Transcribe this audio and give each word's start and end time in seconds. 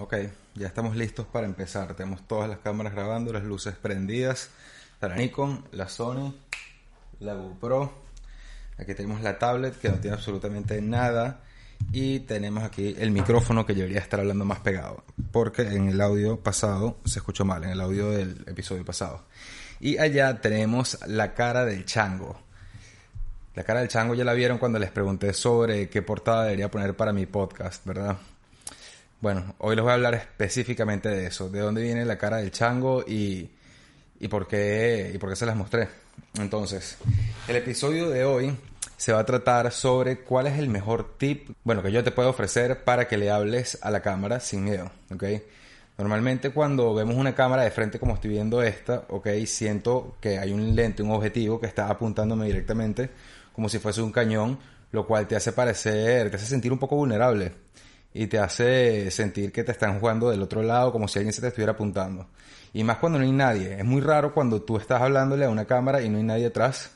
Ok, 0.00 0.14
ya 0.54 0.66
estamos 0.66 0.96
listos 0.96 1.26
para 1.26 1.46
empezar. 1.46 1.92
Tenemos 1.92 2.26
todas 2.26 2.48
las 2.48 2.60
cámaras 2.60 2.94
grabando, 2.94 3.34
las 3.34 3.44
luces 3.44 3.74
prendidas. 3.74 4.48
La 4.98 5.14
Nikon, 5.14 5.62
la 5.72 5.88
Sony, 5.88 6.34
la 7.18 7.34
GoPro. 7.34 7.92
Aquí 8.78 8.94
tenemos 8.94 9.20
la 9.20 9.38
tablet 9.38 9.78
que 9.78 9.90
no 9.90 9.96
tiene 9.96 10.16
absolutamente 10.16 10.80
nada. 10.80 11.40
Y 11.92 12.20
tenemos 12.20 12.64
aquí 12.64 12.96
el 12.98 13.10
micrófono 13.10 13.66
que 13.66 13.74
debería 13.74 13.98
estar 13.98 14.20
hablando 14.20 14.46
más 14.46 14.60
pegado. 14.60 15.04
Porque 15.32 15.62
en 15.62 15.90
el 15.90 16.00
audio 16.00 16.40
pasado 16.40 16.96
se 17.04 17.18
escuchó 17.18 17.44
mal, 17.44 17.62
en 17.64 17.70
el 17.70 17.80
audio 17.82 18.10
del 18.10 18.42
episodio 18.46 18.86
pasado. 18.86 19.26
Y 19.80 19.98
allá 19.98 20.40
tenemos 20.40 20.98
la 21.08 21.34
cara 21.34 21.66
del 21.66 21.84
chango. 21.84 22.40
La 23.54 23.64
cara 23.64 23.80
del 23.80 23.90
chango 23.90 24.14
ya 24.14 24.24
la 24.24 24.32
vieron 24.32 24.56
cuando 24.56 24.78
les 24.78 24.90
pregunté 24.90 25.34
sobre 25.34 25.90
qué 25.90 26.00
portada 26.00 26.44
debería 26.44 26.70
poner 26.70 26.96
para 26.96 27.12
mi 27.12 27.26
podcast, 27.26 27.84
¿verdad? 27.84 28.16
Bueno, 29.20 29.54
hoy 29.58 29.76
les 29.76 29.82
voy 29.82 29.90
a 29.90 29.94
hablar 29.94 30.14
específicamente 30.14 31.10
de 31.10 31.26
eso, 31.26 31.50
de 31.50 31.60
dónde 31.60 31.82
viene 31.82 32.06
la 32.06 32.16
cara 32.16 32.38
del 32.38 32.50
chango 32.50 33.04
y, 33.06 33.50
y, 34.18 34.28
por, 34.28 34.48
qué, 34.48 35.12
y 35.14 35.18
por 35.18 35.28
qué 35.28 35.36
se 35.36 35.44
las 35.44 35.56
mostré. 35.56 35.88
Entonces, 36.38 36.96
el 37.46 37.56
episodio 37.56 38.08
de 38.08 38.24
hoy 38.24 38.56
se 38.96 39.12
va 39.12 39.18
a 39.18 39.26
tratar 39.26 39.72
sobre 39.72 40.20
cuál 40.20 40.46
es 40.46 40.58
el 40.58 40.70
mejor 40.70 41.18
tip, 41.18 41.50
bueno, 41.64 41.82
que 41.82 41.92
yo 41.92 42.02
te 42.02 42.12
puedo 42.12 42.30
ofrecer 42.30 42.82
para 42.82 43.08
que 43.08 43.18
le 43.18 43.30
hables 43.30 43.78
a 43.82 43.90
la 43.90 44.00
cámara 44.00 44.40
sin 44.40 44.64
miedo, 44.64 44.90
¿ok? 45.12 45.24
Normalmente 45.98 46.48
cuando 46.48 46.94
vemos 46.94 47.16
una 47.16 47.34
cámara 47.34 47.62
de 47.62 47.70
frente 47.70 47.98
como 47.98 48.14
estoy 48.14 48.30
viendo 48.30 48.62
esta, 48.62 49.04
ok, 49.08 49.28
siento 49.44 50.16
que 50.22 50.38
hay 50.38 50.50
un 50.50 50.74
lente, 50.74 51.02
un 51.02 51.10
objetivo 51.10 51.60
que 51.60 51.66
está 51.66 51.90
apuntándome 51.90 52.46
directamente 52.46 53.10
como 53.52 53.68
si 53.68 53.80
fuese 53.80 54.00
un 54.00 54.12
cañón, 54.12 54.58
lo 54.92 55.06
cual 55.06 55.26
te 55.26 55.36
hace 55.36 55.52
parecer, 55.52 56.30
te 56.30 56.36
hace 56.36 56.46
sentir 56.46 56.72
un 56.72 56.78
poco 56.78 56.96
vulnerable 56.96 57.52
y 58.12 58.26
te 58.26 58.38
hace 58.38 59.10
sentir 59.10 59.52
que 59.52 59.64
te 59.64 59.72
están 59.72 60.00
jugando 60.00 60.30
del 60.30 60.42
otro 60.42 60.62
lado 60.62 60.92
como 60.92 61.08
si 61.08 61.18
alguien 61.18 61.32
se 61.32 61.40
te 61.40 61.48
estuviera 61.48 61.72
apuntando. 61.72 62.26
Y 62.72 62.84
más 62.84 62.98
cuando 62.98 63.18
no 63.18 63.24
hay 63.24 63.32
nadie. 63.32 63.78
Es 63.78 63.84
muy 63.84 64.00
raro 64.00 64.32
cuando 64.32 64.62
tú 64.62 64.76
estás 64.76 65.02
hablándole 65.02 65.44
a 65.44 65.50
una 65.50 65.64
cámara 65.64 66.02
y 66.02 66.08
no 66.08 66.18
hay 66.18 66.24
nadie 66.24 66.46
atrás 66.46 66.92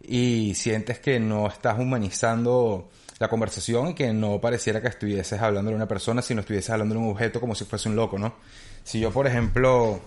y 0.00 0.54
sientes 0.54 0.98
que 0.98 1.20
no 1.20 1.46
estás 1.46 1.78
humanizando 1.78 2.90
la 3.18 3.28
conversación 3.28 3.90
y 3.90 3.94
que 3.94 4.12
no 4.12 4.40
pareciera 4.40 4.80
que 4.80 4.88
estuvieses 4.88 5.40
hablando 5.40 5.70
de 5.70 5.76
una 5.76 5.86
persona, 5.86 6.22
sino 6.22 6.40
estuvieses 6.40 6.70
hablando 6.70 6.94
de 6.94 7.00
un 7.00 7.10
objeto 7.10 7.40
como 7.40 7.54
si 7.54 7.64
fuese 7.64 7.88
un 7.88 7.96
loco, 7.96 8.18
¿no? 8.18 8.34
Si 8.82 8.98
yo, 8.98 9.12
por 9.12 9.28
ejemplo, 9.28 10.00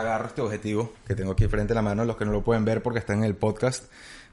agarro 0.00 0.28
este 0.28 0.40
objetivo 0.40 0.92
que 1.06 1.14
tengo 1.14 1.32
aquí 1.32 1.46
frente 1.46 1.72
a 1.72 1.76
la 1.76 1.82
mano, 1.82 2.04
los 2.04 2.16
que 2.16 2.24
no 2.24 2.32
lo 2.32 2.42
pueden 2.42 2.64
ver 2.64 2.82
porque 2.82 2.98
están 2.98 3.18
en 3.18 3.24
el 3.24 3.34
podcast, 3.34 3.84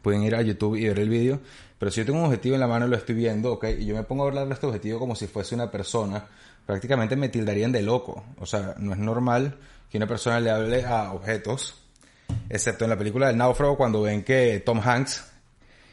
pueden 0.02 0.24
ir 0.24 0.36
a 0.36 0.42
YouTube 0.42 0.76
y 0.76 0.88
ver 0.88 1.00
el 1.00 1.10
vídeo, 1.10 1.40
pero 1.80 1.92
si 1.92 2.02
yo 2.02 2.06
tengo 2.06 2.20
un 2.20 2.26
objetivo 2.26 2.56
en 2.56 2.62
la 2.62 2.68
mano 2.68 2.86
y 2.86 2.90
lo 2.90 2.96
estoy 2.96 3.16
viendo, 3.16 3.54
ok, 3.54 3.66
y 3.80 3.86
yo 3.86 3.96
me 3.96 4.04
pongo 4.04 4.24
a 4.24 4.28
hablar 4.28 4.48
de 4.48 4.54
este 4.54 4.66
objetivo 4.66 5.00
como 5.00 5.16
si 5.16 5.28
fuese 5.28 5.56
una 5.56 5.72
persona, 5.72 6.26
prácticamente 6.66 7.16
me 7.16 7.30
tildarían 7.30 7.72
de 7.72 7.82
loco. 7.82 8.24
O 8.40 8.46
sea, 8.46 8.76
no 8.78 8.94
es 8.94 9.00
normal 9.00 9.58
que 9.90 9.98
una 9.98 10.08
persona 10.08 10.40
le 10.40 10.52
hable 10.52 10.86
a 10.86 11.12
objetos, 11.12 11.76
excepto 12.50 12.86
en 12.86 12.90
la 12.90 12.98
película 12.98 13.28
del 13.28 13.38
náufrago 13.38 13.78
cuando 13.78 14.02
ven 14.02 14.24
que 14.24 14.62
Tom 14.66 14.80
Hanks 14.84 15.26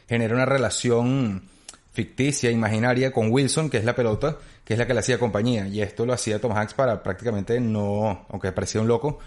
genera 0.07 0.35
una 0.35 0.45
relación 0.45 1.43
ficticia, 1.91 2.49
imaginaria 2.49 3.11
con 3.11 3.31
Wilson, 3.31 3.69
que 3.69 3.77
es 3.77 3.85
la 3.85 3.95
pelota, 3.95 4.37
que 4.65 4.73
es 4.73 4.79
la 4.79 4.87
que 4.87 4.93
le 4.93 5.01
hacía 5.01 5.19
compañía. 5.19 5.67
Y 5.67 5.81
esto 5.81 6.05
lo 6.05 6.13
hacía 6.13 6.41
Tom 6.41 6.51
Hanks 6.53 6.73
para 6.73 7.03
prácticamente 7.03 7.59
no, 7.59 8.25
aunque 8.29 8.51
parecía 8.51 8.81
un 8.81 8.87
loco, 8.87 9.19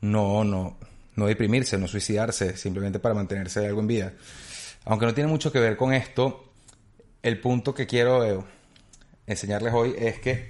no, 0.00 0.44
no, 0.44 0.76
no 1.16 1.26
deprimirse, 1.26 1.78
no 1.78 1.88
suicidarse, 1.88 2.56
simplemente 2.56 2.98
para 2.98 3.14
mantenerse 3.14 3.66
algo 3.66 3.80
en 3.80 3.86
vida. 3.86 4.12
Aunque 4.84 5.06
no 5.06 5.14
tiene 5.14 5.28
mucho 5.28 5.50
que 5.50 5.58
ver 5.58 5.76
con 5.76 5.92
esto, 5.92 6.52
el 7.22 7.40
punto 7.40 7.74
que 7.74 7.86
quiero 7.86 8.24
eh, 8.24 8.44
enseñarles 9.26 9.74
hoy 9.74 9.94
es 9.98 10.20
que, 10.20 10.48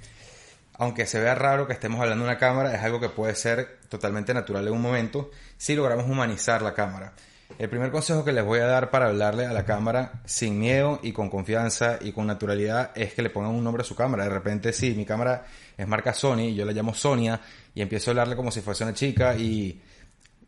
aunque 0.73 1.05
se 1.05 1.19
vea 1.19 1.33
raro 1.33 1.65
que 1.65 1.73
estemos 1.73 1.99
hablando 1.99 2.25
de 2.25 2.31
una 2.31 2.39
cámara, 2.39 2.75
es 2.75 2.83
algo 2.83 2.99
que 2.99 3.09
puede 3.09 3.33
ser 3.33 3.79
totalmente 3.89 4.33
natural 4.33 4.67
en 4.67 4.73
un 4.73 4.81
momento 4.81 5.31
si 5.57 5.75
logramos 5.75 6.05
humanizar 6.05 6.61
la 6.61 6.73
cámara. 6.73 7.13
El 7.57 7.69
primer 7.69 7.91
consejo 7.91 8.23
que 8.23 8.33
les 8.33 8.43
voy 8.43 8.59
a 8.59 8.65
dar 8.65 8.91
para 8.91 9.07
hablarle 9.07 9.45
a 9.45 9.53
la 9.53 9.65
cámara 9.65 10.21
sin 10.25 10.59
miedo 10.59 10.99
y 11.01 11.13
con 11.13 11.29
confianza 11.29 11.97
y 12.01 12.11
con 12.11 12.27
naturalidad 12.27 12.91
es 12.93 13.13
que 13.13 13.21
le 13.21 13.29
pongan 13.29 13.51
un 13.51 13.63
nombre 13.63 13.81
a 13.81 13.85
su 13.85 13.95
cámara. 13.95 14.25
De 14.25 14.29
repente, 14.29 14.73
sí, 14.73 14.93
mi 14.93 15.05
cámara 15.05 15.45
es 15.75 15.87
marca 15.87 16.13
Sony, 16.13 16.53
yo 16.53 16.65
la 16.65 16.73
llamo 16.73 16.93
Sonia 16.93 17.39
y 17.77 17.81
empiezo 17.83 18.09
a 18.09 18.11
hablarle 18.13 18.35
como 18.35 18.49
si 18.49 18.61
fuese 18.61 18.83
una 18.83 18.95
chica 18.95 19.35
y 19.35 19.79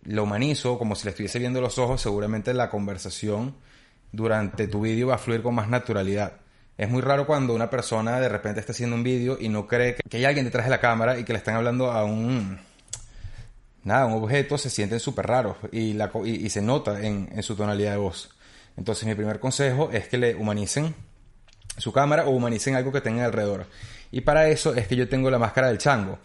lo 0.06 0.24
humanizo 0.24 0.80
como 0.80 0.96
si 0.96 1.04
le 1.04 1.12
estuviese 1.12 1.38
viendo 1.38 1.62
los 1.62 1.78
ojos, 1.78 2.02
seguramente 2.02 2.56
la 2.56 2.72
conversación 2.72 3.56
durante 4.12 4.68
tu 4.68 4.82
vídeo 4.82 5.10
va 5.10 5.16
a 5.16 5.18
fluir 5.20 5.44
con 5.44 5.54
más 5.54 5.70
naturalidad. 5.70 6.38
Es 6.76 6.90
muy 6.90 7.04
raro 7.04 7.28
cuando 7.28 7.54
una 7.54 7.70
persona 7.70 8.20
de 8.20 8.30
repente 8.30 8.62
está 8.62 8.72
haciendo 8.72 8.96
un 8.96 9.04
vídeo 9.04 9.38
y 9.40 9.48
no 9.48 9.68
cree 9.68 9.98
que 10.10 10.18
hay 10.18 10.26
alguien 10.26 10.44
detrás 10.44 10.66
de 10.66 10.72
la 10.72 10.80
cámara 10.80 11.20
y 11.20 11.24
que 11.24 11.34
le 11.34 11.38
están 11.38 11.54
hablando 11.54 11.92
a 11.92 12.04
un 12.04 12.58
nada, 13.84 14.08
un 14.08 14.24
objeto 14.24 14.58
se 14.58 14.72
sienten 14.72 15.00
súper 15.00 15.28
raros 15.28 15.56
y, 15.72 15.96
y, 16.26 16.50
se 16.50 16.64
nota 16.64 17.00
en, 17.00 17.30
en, 17.32 17.44
su 17.44 17.56
tonalidad 17.56 17.92
de 17.92 17.98
voz. 17.98 18.32
Entonces 18.76 19.08
mi 19.08 19.14
primer 19.14 19.40
consejo 19.40 19.92
es 19.92 20.08
que 20.08 20.18
le 20.18 20.34
humanicen 20.34 20.96
su 21.80 21.92
cámara 21.92 22.26
o 22.26 22.32
humanicen 22.32 22.76
algo 22.76 22.92
que 22.92 23.02
tengan 23.02 23.26
alrededor. 23.26 23.66
Y 24.12 24.22
para 24.22 24.50
eso 24.50 24.74
es 24.74 24.88
que 24.88 24.96
yo 24.96 25.08
tengo 25.08 25.30
la 25.30 25.38
máscara 25.38 25.68
del 25.68 25.78
chango. 25.78 26.18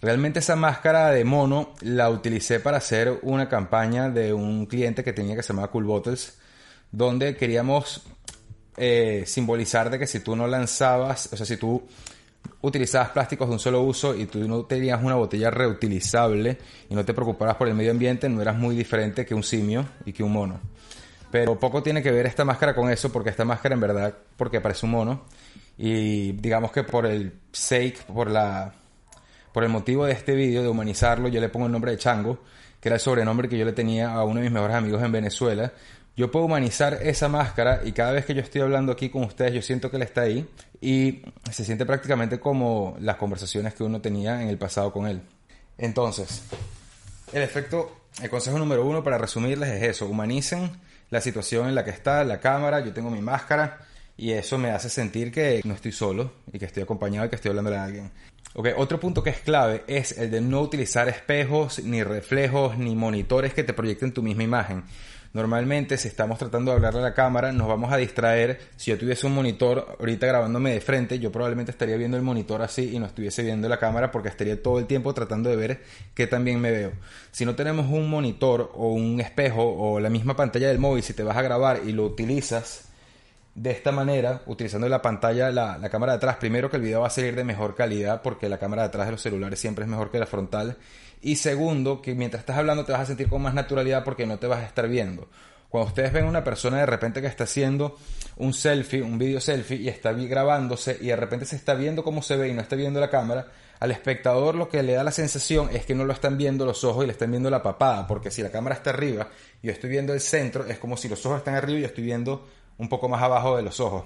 Realmente 0.00 0.38
esa 0.38 0.56
máscara 0.56 1.10
de 1.10 1.24
mono 1.24 1.74
la 1.80 2.08
utilicé 2.10 2.60
para 2.60 2.78
hacer 2.78 3.18
una 3.22 3.48
campaña 3.48 4.08
de 4.08 4.32
un 4.32 4.66
cliente 4.66 5.02
que 5.02 5.12
tenía 5.12 5.34
que 5.34 5.42
se 5.42 5.48
llamaba 5.48 5.70
Cool 5.70 5.84
Bottles, 5.84 6.38
donde 6.92 7.36
queríamos 7.36 8.02
eh, 8.76 9.24
simbolizar 9.26 9.90
de 9.90 9.98
que 9.98 10.06
si 10.06 10.20
tú 10.20 10.36
no 10.36 10.46
lanzabas, 10.46 11.30
o 11.32 11.36
sea, 11.36 11.46
si 11.46 11.56
tú 11.56 11.82
utilizabas 12.62 13.10
plásticos 13.10 13.48
de 13.48 13.54
un 13.54 13.58
solo 13.58 13.82
uso 13.82 14.14
y 14.14 14.26
tú 14.26 14.46
no 14.48 14.64
tenías 14.64 15.02
una 15.02 15.16
botella 15.16 15.50
reutilizable 15.50 16.58
y 16.88 16.94
no 16.94 17.04
te 17.04 17.12
preocupabas 17.12 17.56
por 17.56 17.68
el 17.68 17.74
medio 17.74 17.90
ambiente, 17.90 18.28
no 18.28 18.40
eras 18.40 18.56
muy 18.56 18.76
diferente 18.76 19.26
que 19.26 19.34
un 19.34 19.42
simio 19.42 19.84
y 20.04 20.12
que 20.12 20.22
un 20.22 20.32
mono. 20.32 20.60
Pero 21.32 21.58
poco 21.58 21.82
tiene 21.82 22.02
que 22.02 22.12
ver 22.12 22.26
esta 22.26 22.44
máscara 22.44 22.74
con 22.74 22.90
eso, 22.90 23.10
porque 23.10 23.30
esta 23.30 23.46
máscara 23.46 23.74
en 23.74 23.80
verdad, 23.80 24.14
porque 24.36 24.60
parece 24.60 24.84
un 24.84 24.92
mono, 24.92 25.24
y 25.78 26.32
digamos 26.32 26.70
que 26.70 26.84
por 26.84 27.06
el 27.06 27.32
sake, 27.50 27.96
por 28.06 28.30
la 28.30 28.74
por 29.52 29.64
el 29.64 29.70
motivo 29.70 30.04
de 30.04 30.12
este 30.12 30.34
vídeo 30.34 30.62
de 30.62 30.68
humanizarlo, 30.68 31.28
yo 31.28 31.40
le 31.40 31.48
pongo 31.48 31.66
el 31.66 31.72
nombre 31.72 31.90
de 31.90 31.98
Chango, 31.98 32.38
que 32.80 32.88
era 32.88 32.96
el 32.96 33.00
sobrenombre 33.00 33.48
que 33.48 33.56
yo 33.56 33.64
le 33.64 33.72
tenía 33.72 34.12
a 34.12 34.24
uno 34.24 34.36
de 34.36 34.42
mis 34.42 34.52
mejores 34.52 34.76
amigos 34.76 35.02
en 35.02 35.12
Venezuela. 35.12 35.72
Yo 36.16 36.30
puedo 36.30 36.44
humanizar 36.44 36.98
esa 37.02 37.28
máscara 37.28 37.80
y 37.84 37.92
cada 37.92 38.12
vez 38.12 38.26
que 38.26 38.34
yo 38.34 38.42
estoy 38.42 38.60
hablando 38.60 38.92
aquí 38.92 39.08
con 39.08 39.24
ustedes, 39.24 39.54
yo 39.54 39.62
siento 39.62 39.90
que 39.90 39.96
él 39.96 40.02
está 40.02 40.22
ahí 40.22 40.46
y 40.80 41.22
se 41.50 41.64
siente 41.64 41.86
prácticamente 41.86 42.38
como 42.40 42.96
las 43.00 43.16
conversaciones 43.16 43.72
que 43.74 43.84
uno 43.84 44.02
tenía 44.02 44.42
en 44.42 44.48
el 44.48 44.58
pasado 44.58 44.92
con 44.92 45.06
él. 45.06 45.22
Entonces, 45.78 46.42
el 47.32 47.42
efecto, 47.42 48.02
el 48.22 48.28
consejo 48.28 48.58
número 48.58 48.84
uno 48.84 49.02
para 49.02 49.16
resumirles 49.16 49.70
es 49.70 49.82
eso, 49.82 50.06
humanicen 50.06 50.70
la 51.12 51.20
situación 51.20 51.68
en 51.68 51.74
la 51.74 51.84
que 51.84 51.90
está, 51.90 52.24
la 52.24 52.40
cámara, 52.40 52.80
yo 52.80 52.94
tengo 52.94 53.10
mi 53.10 53.20
máscara 53.20 53.80
y 54.16 54.32
eso 54.32 54.56
me 54.56 54.70
hace 54.70 54.88
sentir 54.88 55.30
que 55.30 55.60
no 55.62 55.74
estoy 55.74 55.92
solo 55.92 56.32
y 56.50 56.58
que 56.58 56.64
estoy 56.64 56.84
acompañado 56.84 57.26
y 57.26 57.28
que 57.28 57.36
estoy 57.36 57.50
hablando 57.50 57.70
a 57.74 57.84
alguien. 57.84 58.10
Okay, 58.54 58.74
otro 58.76 59.00
punto 59.00 59.22
que 59.22 59.30
es 59.30 59.38
clave 59.38 59.82
es 59.86 60.18
el 60.18 60.30
de 60.30 60.42
no 60.42 60.60
utilizar 60.60 61.08
espejos, 61.08 61.82
ni 61.82 62.02
reflejos, 62.02 62.76
ni 62.76 62.94
monitores 62.94 63.54
que 63.54 63.64
te 63.64 63.72
proyecten 63.72 64.12
tu 64.12 64.22
misma 64.22 64.42
imagen. 64.42 64.84
Normalmente, 65.32 65.96
si 65.96 66.08
estamos 66.08 66.38
tratando 66.38 66.70
de 66.70 66.76
hablarle 66.76 67.00
a 67.00 67.04
la 67.04 67.14
cámara, 67.14 67.50
nos 67.52 67.66
vamos 67.66 67.90
a 67.90 67.96
distraer. 67.96 68.60
Si 68.76 68.90
yo 68.90 68.98
tuviese 68.98 69.26
un 69.26 69.34
monitor 69.34 69.96
ahorita 69.98 70.26
grabándome 70.26 70.72
de 70.72 70.82
frente, 70.82 71.18
yo 71.18 71.32
probablemente 71.32 71.70
estaría 71.70 71.96
viendo 71.96 72.18
el 72.18 72.22
monitor 72.22 72.60
así 72.60 72.94
y 72.94 72.98
no 72.98 73.06
estuviese 73.06 73.42
viendo 73.42 73.70
la 73.70 73.78
cámara 73.78 74.10
porque 74.10 74.28
estaría 74.28 74.62
todo 74.62 74.78
el 74.78 74.84
tiempo 74.84 75.14
tratando 75.14 75.48
de 75.48 75.56
ver 75.56 75.82
qué 76.14 76.26
también 76.26 76.60
me 76.60 76.70
veo. 76.70 76.92
Si 77.30 77.46
no 77.46 77.54
tenemos 77.54 77.86
un 77.86 78.10
monitor 78.10 78.70
o 78.74 78.92
un 78.92 79.18
espejo 79.22 79.62
o 79.64 79.98
la 79.98 80.10
misma 80.10 80.36
pantalla 80.36 80.68
del 80.68 80.78
móvil, 80.78 81.02
si 81.02 81.14
te 81.14 81.22
vas 81.22 81.38
a 81.38 81.42
grabar 81.42 81.80
y 81.86 81.92
lo 81.92 82.04
utilizas 82.04 82.91
de 83.54 83.70
esta 83.70 83.92
manera, 83.92 84.42
utilizando 84.46 84.88
la 84.88 85.02
pantalla, 85.02 85.50
la, 85.50 85.76
la, 85.76 85.90
cámara 85.90 86.12
de 86.12 86.16
atrás, 86.16 86.36
primero 86.36 86.70
que 86.70 86.76
el 86.76 86.82
video 86.82 87.02
va 87.02 87.08
a 87.08 87.10
salir 87.10 87.36
de 87.36 87.44
mejor 87.44 87.74
calidad 87.74 88.22
porque 88.22 88.48
la 88.48 88.58
cámara 88.58 88.82
de 88.82 88.88
atrás 88.88 89.06
de 89.06 89.12
los 89.12 89.20
celulares 89.20 89.60
siempre 89.60 89.84
es 89.84 89.90
mejor 89.90 90.10
que 90.10 90.18
la 90.18 90.26
frontal 90.26 90.78
y 91.20 91.36
segundo, 91.36 92.02
que 92.02 92.14
mientras 92.14 92.40
estás 92.40 92.58
hablando 92.58 92.84
te 92.84 92.92
vas 92.92 93.02
a 93.02 93.06
sentir 93.06 93.28
con 93.28 93.42
más 93.42 93.54
naturalidad 93.54 94.02
porque 94.04 94.26
no 94.26 94.38
te 94.38 94.48
vas 94.48 94.60
a 94.60 94.66
estar 94.66 94.88
viendo. 94.88 95.28
Cuando 95.68 95.88
ustedes 95.88 96.12
ven 96.12 96.26
una 96.26 96.44
persona 96.44 96.78
de 96.78 96.86
repente 96.86 97.22
que 97.22 97.28
está 97.28 97.44
haciendo 97.44 97.96
un 98.36 98.52
selfie, 98.52 99.00
un 99.00 99.18
video 99.18 99.40
selfie 99.40 99.76
y 99.78 99.88
está 99.88 100.12
grabándose 100.12 100.98
y 101.00 101.06
de 101.06 101.16
repente 101.16 101.46
se 101.46 101.56
está 101.56 101.74
viendo 101.74 102.04
cómo 102.04 102.20
se 102.22 102.36
ve 102.36 102.48
y 102.48 102.52
no 102.52 102.60
está 102.60 102.76
viendo 102.76 103.00
la 103.00 103.08
cámara, 103.08 103.46
al 103.78 103.90
espectador 103.90 104.54
lo 104.54 104.68
que 104.68 104.82
le 104.82 104.92
da 104.92 105.04
la 105.04 105.12
sensación 105.12 105.70
es 105.72 105.86
que 105.86 105.94
no 105.94 106.04
lo 106.04 106.12
están 106.12 106.36
viendo 106.36 106.66
los 106.66 106.84
ojos 106.84 107.04
y 107.04 107.06
le 107.06 107.12
están 107.12 107.30
viendo 107.30 107.48
la 107.48 107.62
papada, 107.62 108.06
porque 108.06 108.30
si 108.30 108.42
la 108.42 108.50
cámara 108.50 108.74
está 108.74 108.90
arriba 108.90 109.28
y 109.62 109.68
yo 109.68 109.72
estoy 109.72 109.88
viendo 109.88 110.12
el 110.12 110.20
centro, 110.20 110.66
es 110.66 110.78
como 110.78 110.96
si 110.96 111.08
los 111.08 111.24
ojos 111.24 111.38
están 111.38 111.54
arriba 111.54 111.78
y 111.78 111.82
yo 111.82 111.88
estoy 111.88 112.04
viendo 112.04 112.46
un 112.78 112.88
poco 112.88 113.08
más 113.08 113.22
abajo 113.22 113.56
de 113.56 113.62
los 113.62 113.80
ojos. 113.80 114.04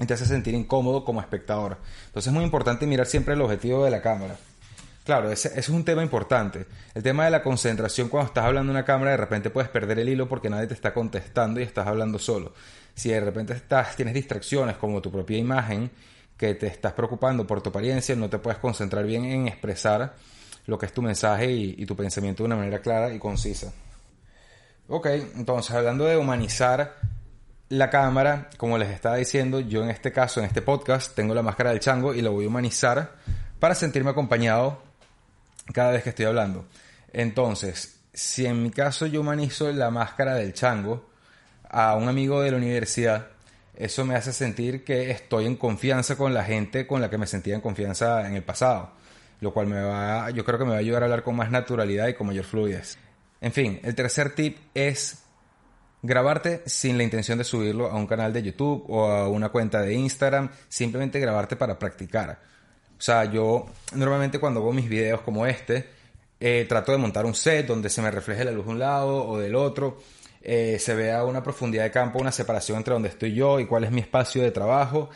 Y 0.00 0.06
te 0.06 0.14
hace 0.14 0.26
sentir 0.26 0.54
incómodo 0.54 1.04
como 1.04 1.20
espectador. 1.20 1.78
Entonces 2.06 2.28
es 2.28 2.32
muy 2.32 2.44
importante 2.44 2.86
mirar 2.86 3.06
siempre 3.06 3.34
el 3.34 3.40
objetivo 3.42 3.84
de 3.84 3.90
la 3.90 4.02
cámara. 4.02 4.36
Claro, 5.04 5.30
ese, 5.32 5.58
es 5.58 5.68
un 5.68 5.84
tema 5.84 6.02
importante. 6.02 6.66
El 6.94 7.02
tema 7.02 7.24
de 7.24 7.30
la 7.30 7.42
concentración 7.42 8.08
cuando 8.08 8.28
estás 8.28 8.44
hablando 8.44 8.70
en 8.70 8.76
una 8.76 8.84
cámara, 8.84 9.12
de 9.12 9.16
repente 9.16 9.50
puedes 9.50 9.68
perder 9.68 9.98
el 9.98 10.08
hilo 10.08 10.28
porque 10.28 10.48
nadie 10.48 10.68
te 10.68 10.74
está 10.74 10.94
contestando 10.94 11.60
y 11.60 11.64
estás 11.64 11.86
hablando 11.86 12.18
solo. 12.18 12.52
Si 12.94 13.08
de 13.08 13.20
repente 13.20 13.52
estás, 13.52 13.96
tienes 13.96 14.14
distracciones 14.14 14.76
como 14.76 15.00
tu 15.00 15.10
propia 15.10 15.38
imagen, 15.38 15.90
que 16.36 16.54
te 16.54 16.66
estás 16.66 16.92
preocupando 16.92 17.46
por 17.46 17.62
tu 17.62 17.70
apariencia, 17.70 18.14
no 18.14 18.28
te 18.28 18.38
puedes 18.38 18.58
concentrar 18.58 19.04
bien 19.04 19.24
en 19.24 19.48
expresar 19.48 20.14
lo 20.66 20.78
que 20.78 20.86
es 20.86 20.92
tu 20.92 21.02
mensaje 21.02 21.50
y, 21.50 21.86
tu 21.86 21.96
pensamiento 21.96 22.42
de 22.42 22.46
una 22.46 22.56
manera 22.56 22.80
clara 22.80 23.12
y 23.12 23.18
concisa. 23.18 23.72
Ok, 24.88 25.06
entonces 25.36 25.74
hablando 25.74 26.04
de 26.04 26.16
humanizar 26.16 26.96
la 27.72 27.88
cámara, 27.88 28.50
como 28.58 28.76
les 28.76 28.90
estaba 28.90 29.16
diciendo, 29.16 29.58
yo 29.58 29.82
en 29.82 29.88
este 29.88 30.12
caso, 30.12 30.40
en 30.40 30.46
este 30.46 30.60
podcast, 30.60 31.14
tengo 31.14 31.34
la 31.34 31.40
máscara 31.40 31.70
del 31.70 31.80
chango 31.80 32.12
y 32.12 32.20
la 32.20 32.28
voy 32.28 32.44
a 32.44 32.48
humanizar 32.48 33.16
para 33.58 33.74
sentirme 33.74 34.10
acompañado 34.10 34.82
cada 35.72 35.92
vez 35.92 36.02
que 36.02 36.10
estoy 36.10 36.26
hablando. 36.26 36.66
Entonces, 37.14 37.98
si 38.12 38.44
en 38.44 38.62
mi 38.62 38.70
caso 38.70 39.06
yo 39.06 39.22
humanizo 39.22 39.72
la 39.72 39.90
máscara 39.90 40.34
del 40.34 40.52
chango 40.52 41.08
a 41.70 41.96
un 41.96 42.10
amigo 42.10 42.42
de 42.42 42.50
la 42.50 42.58
universidad, 42.58 43.28
eso 43.74 44.04
me 44.04 44.16
hace 44.16 44.34
sentir 44.34 44.84
que 44.84 45.10
estoy 45.10 45.46
en 45.46 45.56
confianza 45.56 46.16
con 46.16 46.34
la 46.34 46.44
gente 46.44 46.86
con 46.86 47.00
la 47.00 47.08
que 47.08 47.16
me 47.16 47.26
sentía 47.26 47.54
en 47.54 47.62
confianza 47.62 48.26
en 48.26 48.34
el 48.34 48.42
pasado 48.42 48.92
lo 49.40 49.52
cual 49.52 49.66
me 49.66 49.82
va, 49.82 50.30
yo 50.30 50.44
creo 50.44 50.56
que 50.56 50.64
me 50.64 50.70
va 50.70 50.76
a 50.76 50.80
ayudar 50.80 51.02
a 51.02 51.06
hablar 51.06 51.24
con 51.24 51.34
más 51.34 51.50
naturalidad 51.50 52.06
y 52.06 52.14
con 52.14 52.28
mayor 52.28 52.44
fluidez. 52.44 52.96
En 53.40 53.52
fin, 53.52 53.80
el 53.82 53.96
tercer 53.96 54.36
tip 54.36 54.56
es 54.72 55.24
grabarte 56.02 56.62
sin 56.66 56.98
la 56.98 57.04
intención 57.04 57.38
de 57.38 57.44
subirlo 57.44 57.90
a 57.90 57.94
un 57.94 58.06
canal 58.06 58.32
de 58.32 58.42
YouTube 58.42 58.84
o 58.88 59.06
a 59.06 59.28
una 59.28 59.50
cuenta 59.50 59.80
de 59.80 59.94
Instagram, 59.94 60.50
simplemente 60.68 61.20
grabarte 61.20 61.56
para 61.56 61.78
practicar. 61.78 62.40
O 62.98 63.00
sea, 63.00 63.24
yo 63.24 63.66
normalmente 63.94 64.38
cuando 64.38 64.60
hago 64.60 64.72
mis 64.72 64.88
videos 64.88 65.20
como 65.22 65.46
este, 65.46 65.88
eh, 66.40 66.66
trato 66.68 66.92
de 66.92 66.98
montar 66.98 67.24
un 67.24 67.34
set 67.34 67.66
donde 67.66 67.88
se 67.88 68.02
me 68.02 68.10
refleje 68.10 68.44
la 68.44 68.50
luz 68.50 68.66
de 68.66 68.72
un 68.72 68.78
lado 68.78 69.26
o 69.26 69.38
del 69.38 69.54
otro, 69.54 69.98
eh, 70.42 70.76
se 70.80 70.94
vea 70.94 71.24
una 71.24 71.42
profundidad 71.42 71.84
de 71.84 71.92
campo, 71.92 72.18
una 72.18 72.32
separación 72.32 72.78
entre 72.78 72.94
donde 72.94 73.08
estoy 73.08 73.32
yo 73.32 73.60
y 73.60 73.66
cuál 73.66 73.84
es 73.84 73.92
mi 73.92 74.00
espacio 74.00 74.42
de 74.42 74.50
trabajo. 74.50 75.08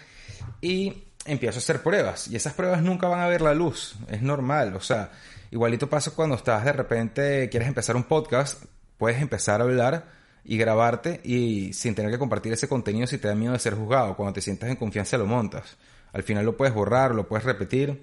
Y 0.61 1.05
empiezo 1.25 1.59
a 1.59 1.63
hacer 1.63 1.83
pruebas 1.83 2.29
y 2.29 2.37
esas 2.37 2.55
pruebas 2.55 2.83
nunca 2.83 3.09
van 3.09 3.21
a 3.21 3.27
ver 3.27 3.41
la 3.41 3.55
luz, 3.55 3.97
es 4.09 4.23
normal, 4.23 4.77
o 4.77 4.81
sea, 4.81 5.11
igualito 5.51 5.91
pasa 5.91 6.13
cuando 6.13 6.37
estás 6.37 6.65
de 6.65 6.73
repente, 6.73 7.49
quieres 7.51 7.67
empezar 7.69 7.97
un 7.97 8.05
podcast, 8.05 8.63
puedes 8.97 9.21
empezar 9.21 9.61
a 9.61 9.65
hablar 9.65 10.05
y 10.47 10.57
grabarte 10.57 11.21
y 11.25 11.73
sin 11.73 11.95
tener 11.95 12.11
que 12.11 12.19
compartir 12.19 12.53
ese 12.53 12.69
contenido 12.69 13.07
si 13.07 13.19
te 13.19 13.29
da 13.29 13.35
miedo 13.35 13.53
de 13.53 13.59
ser 13.59 13.75
juzgado, 13.75 14.17
cuando 14.17 14.35
te 14.35 14.41
sientas 14.41 14.71
en 14.71 14.77
confianza 14.77 15.19
lo 15.19 15.27
montas, 15.27 15.77
al 16.13 16.23
final 16.23 16.45
lo 16.45 16.57
puedes 16.57 16.73
borrar, 16.73 17.15
lo 17.15 17.27
puedes 17.27 17.45
repetir, 17.45 18.01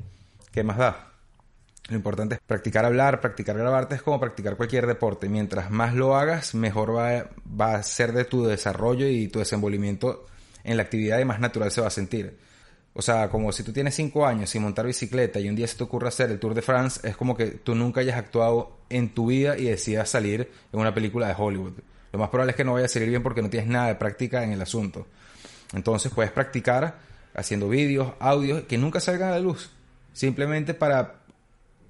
¿qué 0.52 0.64
más 0.64 0.78
da? 0.78 1.14
Lo 1.90 1.96
importante 1.96 2.36
es 2.36 2.42
practicar 2.42 2.86
hablar, 2.86 3.20
practicar 3.20 3.58
grabarte, 3.58 3.96
es 3.96 4.02
como 4.02 4.20
practicar 4.20 4.56
cualquier 4.56 4.88
deporte. 4.88 5.28
Mientras 5.28 5.70
más 5.70 5.94
lo 5.94 6.16
hagas, 6.16 6.56
mejor 6.56 6.96
va, 6.96 7.30
va 7.60 7.76
a 7.76 7.84
ser 7.84 8.14
de 8.14 8.24
tu 8.24 8.46
desarrollo 8.46 9.06
y 9.06 9.28
tu 9.28 9.40
desenvolvimiento 9.40 10.26
en 10.64 10.78
la 10.78 10.84
actividad 10.84 11.20
y 11.20 11.26
más 11.26 11.42
natural 11.42 11.72
se 11.72 11.82
va 11.82 11.88
a 11.88 11.92
sentir. 11.92 12.38
O 12.94 13.02
sea, 13.02 13.30
como 13.30 13.52
si 13.52 13.64
tú 13.64 13.74
tienes 13.74 13.96
cinco 13.96 14.26
años 14.26 14.50
sin 14.50 14.62
montar 14.62 14.86
bicicleta 14.86 15.40
y 15.40 15.50
un 15.50 15.56
día 15.56 15.68
se 15.68 15.76
te 15.76 15.84
ocurre 15.84 16.08
hacer 16.08 16.30
el 16.32 16.40
Tour 16.40 16.54
de 16.54 16.62
France, 16.62 17.06
es 17.08 17.18
como 17.18 17.36
que 17.36 17.48
tú 17.48 17.76
nunca 17.76 18.02
hayas 18.02 18.18
actuado 18.18 18.78
en 18.90 19.14
tu 19.14 19.28
vida 19.28 19.58
y 19.58 19.66
decidas 19.66 20.10
salir 20.10 20.52
en 20.72 20.80
una 20.80 20.94
película 20.94 21.28
de 21.28 21.36
Hollywood. 21.38 21.74
Lo 22.14 22.20
más 22.20 22.30
probable 22.30 22.52
es 22.52 22.56
que 22.56 22.64
no 22.64 22.74
vaya 22.74 22.86
a 22.86 22.90
salir 22.90 23.10
bien 23.10 23.24
porque 23.24 23.42
no 23.42 23.50
tienes 23.50 23.68
nada 23.68 23.88
de 23.88 23.96
práctica 23.96 24.44
en 24.44 24.52
el 24.52 24.62
asunto. 24.62 25.08
Entonces 25.74 26.12
puedes 26.14 26.32
practicar 26.32 27.00
haciendo 27.34 27.68
vídeos, 27.68 28.14
audios 28.20 28.64
que 28.64 28.78
nunca 28.78 29.00
salgan 29.00 29.30
a 29.30 29.32
la 29.32 29.40
luz. 29.40 29.72
Simplemente 30.14 30.76
para 30.76 31.16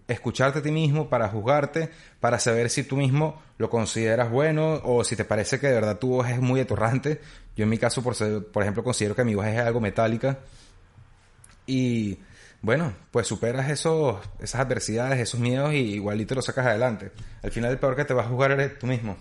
escucharte 0.08 0.60
a 0.60 0.62
ti 0.62 0.72
mismo, 0.72 1.10
para 1.10 1.28
juzgarte, 1.28 1.90
para 2.22 2.40
saber 2.40 2.70
si 2.70 2.84
tú 2.84 2.96
mismo 2.96 3.42
lo 3.58 3.70
consideras 3.70 4.32
bueno 4.32 4.80
o 4.86 5.04
si 5.04 5.18
te 5.18 5.26
parece 5.26 5.60
que 5.60 5.68
de 5.68 5.74
verdad 5.74 6.00
tu 6.00 6.08
voz 6.08 6.30
es 6.30 6.40
muy 6.40 6.62
atorrante. 6.62 7.20
Yo 7.58 7.64
en 7.64 7.70
mi 7.70 7.78
caso, 7.78 8.02
por, 8.02 8.16
por 8.50 8.64
ejemplo, 8.64 8.82
considero 8.82 9.16
que 9.16 9.26
mi 9.26 9.36
voz 9.36 9.48
es 9.48 9.60
algo 9.60 9.82
metálica 9.82 10.40
y 11.68 12.18
bueno, 12.62 12.94
pues 13.12 13.28
superas 13.28 13.70
esos, 13.70 14.22
esas 14.40 14.62
adversidades, 14.62 15.20
esos 15.20 15.42
miedos 15.42 15.74
y 15.74 15.96
igualito 15.96 16.34
lo 16.34 16.42
sacas 16.42 16.66
adelante. 16.66 17.12
Al 17.42 17.52
final 17.52 17.72
el 17.72 17.78
peor 17.78 17.98
que 17.98 18.06
te 18.06 18.14
va 18.14 18.24
a 18.24 18.28
jugar 18.30 18.52
eres 18.52 18.80
tú 18.80 18.88
mismo. 18.88 19.18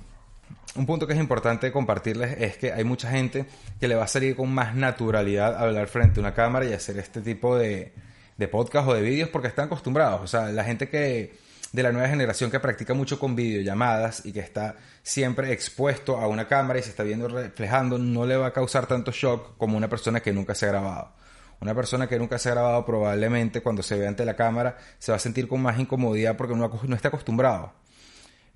Un 0.75 0.87
punto 0.87 1.07
que 1.07 1.13
es 1.13 1.19
importante 1.19 1.71
compartirles 1.71 2.41
es 2.41 2.57
que 2.57 2.73
hay 2.73 2.85
mucha 2.85 3.11
gente 3.11 3.45
que 3.79 3.89
le 3.89 3.95
va 3.95 4.05
a 4.05 4.09
salir 4.09 4.35
con 4.37 4.53
más 4.53 4.75
naturalidad 4.75 5.57
hablar 5.57 5.87
frente 5.89 6.19
a 6.19 6.23
una 6.23 6.35
cámara 6.35 6.65
y 6.65 6.73
hacer 6.73 6.99
este 6.99 7.21
tipo 7.21 7.57
de, 7.59 7.93
de 8.39 8.49
podcast 8.49 8.89
o 8.89 8.95
de 8.95 9.03
vídeos 9.03 9.29
porque 9.29 9.49
están 9.49 9.67
acostumbrados. 9.67 10.23
O 10.23 10.27
sea, 10.27 10.51
la 10.51 10.65
gente 10.65 10.89
que 10.89 11.37
de 11.73 11.83
la 11.83 11.91
nueva 11.91 12.09
generación 12.09 12.51
que 12.51 12.61
practica 12.61 12.95
mucho 12.95 13.19
con 13.19 13.35
videollamadas 13.35 14.25
y 14.27 14.33
que 14.33 14.41
está 14.41 14.77
siempre 15.03 15.53
expuesto 15.53 16.19
a 16.19 16.27
una 16.27 16.47
cámara 16.47 16.79
y 16.79 16.83
se 16.83 16.91
está 16.91 17.03
viendo 17.03 17.29
reflejando, 17.29 17.99
no 17.99 18.27
le 18.27 18.37
va 18.37 18.49
a 18.49 18.53
causar 18.53 18.87
tanto 18.87 19.11
shock 19.11 19.57
como 19.57 19.77
una 19.77 19.89
persona 19.89 20.21
que 20.21 20.33
nunca 20.33 20.55
se 20.55 20.67
ha 20.67 20.69
grabado. 20.69 21.13
Una 21.61 21.75
persona 21.75 22.09
que 22.09 22.19
nunca 22.19 22.39
se 22.39 22.49
ha 22.49 22.53
grabado 22.53 22.85
probablemente 22.85 23.63
cuando 23.63 23.83
se 23.83 23.97
ve 23.97 24.07
ante 24.07 24.25
la 24.25 24.37
cámara 24.37 24.77
se 24.99 25.13
va 25.13 25.17
a 25.17 25.21
sentir 25.21 25.49
con 25.49 25.63
más 25.63 25.79
incomodidad 25.79 26.37
porque 26.37 26.55
no, 26.55 26.71
no 26.83 26.97
está 26.97 27.09
acostumbrado. 27.09 27.73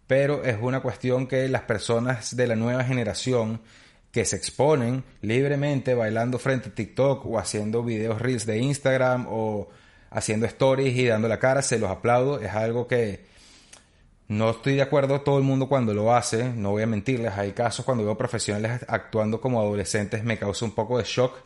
Pero 0.07 0.45
es 0.45 0.57
una 0.61 0.81
cuestión 0.81 1.27
que 1.27 1.49
las 1.49 1.63
personas 1.63 2.37
de 2.37 2.47
la 2.47 2.57
nueva 2.57 2.85
generación 2.85 3.61
que 4.13 4.25
se 4.25 4.37
exponen 4.37 5.05
libremente 5.21 5.95
bailando 5.95 6.39
frente 6.39 6.71
a 6.71 6.75
TikTok 6.75 7.27
o 7.27 7.39
haciendo 7.39 7.83
videos 7.83 8.21
reels 8.21 8.47
de 8.47 8.59
Instagram 8.59 9.27
o 9.29 9.69
haciendo 10.11 10.47
stories 10.47 10.97
y 10.97 11.07
dando 11.07 11.29
la 11.29 11.39
cara, 11.39 11.61
se 11.61 11.79
los 11.79 11.91
aplaudo. 11.91 12.41
Es 12.41 12.53
algo 12.53 12.87
que 12.87 13.27
no 14.29 14.51
estoy 14.51 14.75
de 14.77 14.83
acuerdo 14.83 15.21
todo 15.21 15.39
el 15.39 15.45
mundo 15.45 15.69
cuando 15.69 15.93
lo 15.93 16.15
hace, 16.15 16.53
no 16.53 16.71
voy 16.71 16.83
a 16.83 16.87
mentirles. 16.87 17.33
Hay 17.35 17.53
casos 17.53 17.85
cuando 17.85 18.05
veo 18.05 18.17
profesionales 18.17 18.85
actuando 18.89 19.41
como 19.41 19.61
adolescentes, 19.61 20.25
me 20.25 20.39
causa 20.39 20.65
un 20.65 20.73
poco 20.73 20.99
de 20.99 21.05
shock, 21.05 21.37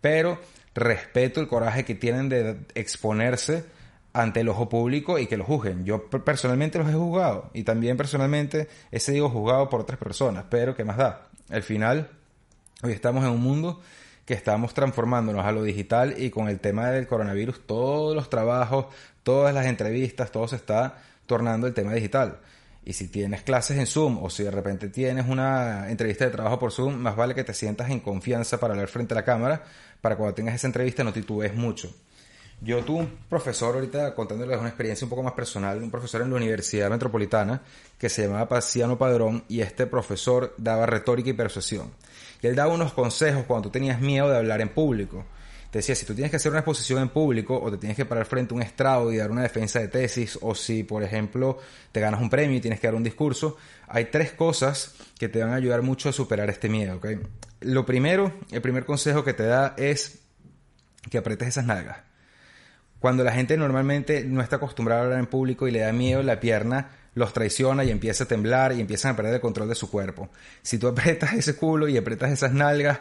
pero 0.00 0.38
respeto 0.74 1.40
el 1.40 1.48
coraje 1.48 1.84
que 1.84 1.94
tienen 1.94 2.28
de 2.28 2.58
exponerse 2.74 3.64
ante 4.12 4.40
el 4.40 4.48
ojo 4.48 4.68
público 4.68 5.18
y 5.18 5.26
que 5.26 5.36
lo 5.36 5.44
juzguen. 5.44 5.84
Yo 5.84 6.08
personalmente 6.08 6.78
los 6.78 6.88
he 6.88 6.94
juzgado 6.94 7.50
y 7.54 7.62
también 7.62 7.96
personalmente 7.96 8.68
he 8.90 9.00
sido 9.00 9.30
juzgado 9.30 9.68
por 9.68 9.80
otras 9.80 9.98
personas, 9.98 10.44
pero 10.48 10.74
¿qué 10.74 10.84
más 10.84 10.96
da? 10.96 11.28
Al 11.50 11.62
final, 11.62 12.10
hoy 12.82 12.92
estamos 12.92 13.24
en 13.24 13.30
un 13.30 13.40
mundo 13.40 13.80
que 14.24 14.34
estamos 14.34 14.74
transformándonos 14.74 15.46
a 15.46 15.52
lo 15.52 15.62
digital 15.62 16.14
y 16.18 16.30
con 16.30 16.48
el 16.48 16.60
tema 16.60 16.90
del 16.90 17.06
coronavirus, 17.06 17.66
todos 17.66 18.14
los 18.14 18.28
trabajos, 18.28 18.86
todas 19.22 19.54
las 19.54 19.66
entrevistas, 19.66 20.30
todo 20.30 20.46
se 20.48 20.56
está 20.56 20.98
tornando 21.26 21.66
el 21.66 21.74
tema 21.74 21.94
digital. 21.94 22.38
Y 22.84 22.94
si 22.94 23.08
tienes 23.08 23.42
clases 23.42 23.78
en 23.78 23.86
Zoom 23.86 24.22
o 24.22 24.30
si 24.30 24.42
de 24.42 24.50
repente 24.50 24.88
tienes 24.88 25.26
una 25.28 25.90
entrevista 25.90 26.24
de 26.24 26.30
trabajo 26.30 26.58
por 26.58 26.72
Zoom, 26.72 26.96
más 26.96 27.16
vale 27.16 27.34
que 27.34 27.44
te 27.44 27.54
sientas 27.54 27.90
en 27.90 28.00
confianza 28.00 28.58
para 28.58 28.74
hablar 28.74 28.88
frente 28.88 29.14
a 29.14 29.16
la 29.16 29.24
cámara, 29.24 29.64
para 30.00 30.16
cuando 30.16 30.34
tengas 30.34 30.54
esa 30.54 30.66
entrevista 30.66 31.04
no 31.04 31.12
titubes 31.12 31.54
mucho. 31.54 31.94
Yo 32.60 32.84
tuve 32.84 33.00
un 33.00 33.18
profesor 33.28 33.74
ahorita 33.74 34.14
contándoles 34.14 34.58
una 34.58 34.68
experiencia 34.68 35.04
un 35.04 35.10
poco 35.10 35.22
más 35.22 35.32
personal, 35.32 35.82
un 35.82 35.90
profesor 35.90 36.22
en 36.22 36.30
la 36.30 36.36
Universidad 36.36 36.90
Metropolitana 36.90 37.62
que 37.98 38.08
se 38.08 38.24
llamaba 38.24 38.48
Paciano 38.48 38.98
Padrón 38.98 39.44
y 39.48 39.60
este 39.60 39.86
profesor 39.86 40.54
daba 40.58 40.86
retórica 40.86 41.30
y 41.30 41.34
persuasión. 41.34 41.92
Y 42.42 42.48
él 42.48 42.56
daba 42.56 42.74
unos 42.74 42.92
consejos 42.92 43.44
cuando 43.46 43.68
tú 43.68 43.72
tenías 43.72 44.00
miedo 44.00 44.28
de 44.28 44.36
hablar 44.36 44.60
en 44.60 44.70
público 44.70 45.24
te 45.70 45.80
decía, 45.80 45.94
si 45.94 46.06
tú 46.06 46.14
tienes 46.14 46.30
que 46.30 46.36
hacer 46.36 46.50
una 46.50 46.60
exposición 46.60 47.02
en 47.02 47.10
público 47.10 47.60
o 47.60 47.70
te 47.70 47.76
tienes 47.76 47.96
que 47.96 48.06
parar 48.06 48.24
frente 48.24 48.54
a 48.54 48.56
un 48.56 48.62
estrado 48.62 49.12
y 49.12 49.18
dar 49.18 49.30
una 49.30 49.42
defensa 49.42 49.78
de 49.80 49.88
tesis, 49.88 50.38
o 50.40 50.54
si, 50.54 50.82
por 50.82 51.02
ejemplo, 51.02 51.58
te 51.92 52.00
ganas 52.00 52.22
un 52.22 52.30
premio 52.30 52.56
y 52.56 52.60
tienes 52.60 52.80
que 52.80 52.86
dar 52.86 52.94
un 52.94 53.02
discurso, 53.02 53.58
hay 53.86 54.06
tres 54.06 54.32
cosas 54.32 54.94
que 55.18 55.28
te 55.28 55.40
van 55.40 55.52
a 55.52 55.56
ayudar 55.56 55.82
mucho 55.82 56.08
a 56.08 56.12
superar 56.12 56.48
este 56.48 56.70
miedo. 56.70 56.96
¿okay? 56.96 57.20
Lo 57.60 57.84
primero, 57.84 58.32
el 58.50 58.62
primer 58.62 58.86
consejo 58.86 59.24
que 59.24 59.34
te 59.34 59.42
da 59.42 59.74
es 59.76 60.20
que 61.10 61.18
apretes 61.18 61.48
esas 61.48 61.66
nalgas. 61.66 62.07
Cuando 63.00 63.22
la 63.22 63.32
gente 63.32 63.56
normalmente 63.56 64.24
no 64.24 64.40
está 64.40 64.56
acostumbrada 64.56 65.02
a 65.02 65.04
hablar 65.04 65.18
en 65.20 65.26
público 65.26 65.68
y 65.68 65.70
le 65.70 65.80
da 65.80 65.92
miedo, 65.92 66.22
la 66.22 66.40
pierna 66.40 66.90
los 67.14 67.32
traiciona 67.32 67.84
y 67.84 67.90
empieza 67.90 68.24
a 68.24 68.28
temblar 68.28 68.72
y 68.72 68.80
empiezan 68.80 69.12
a 69.12 69.16
perder 69.16 69.34
el 69.34 69.40
control 69.40 69.68
de 69.68 69.74
su 69.74 69.90
cuerpo. 69.90 70.30
Si 70.62 70.78
tú 70.78 70.88
apretas 70.88 71.34
ese 71.34 71.56
culo 71.56 71.88
y 71.88 71.96
apretas 71.96 72.30
esas 72.30 72.52
nalgas, 72.52 72.98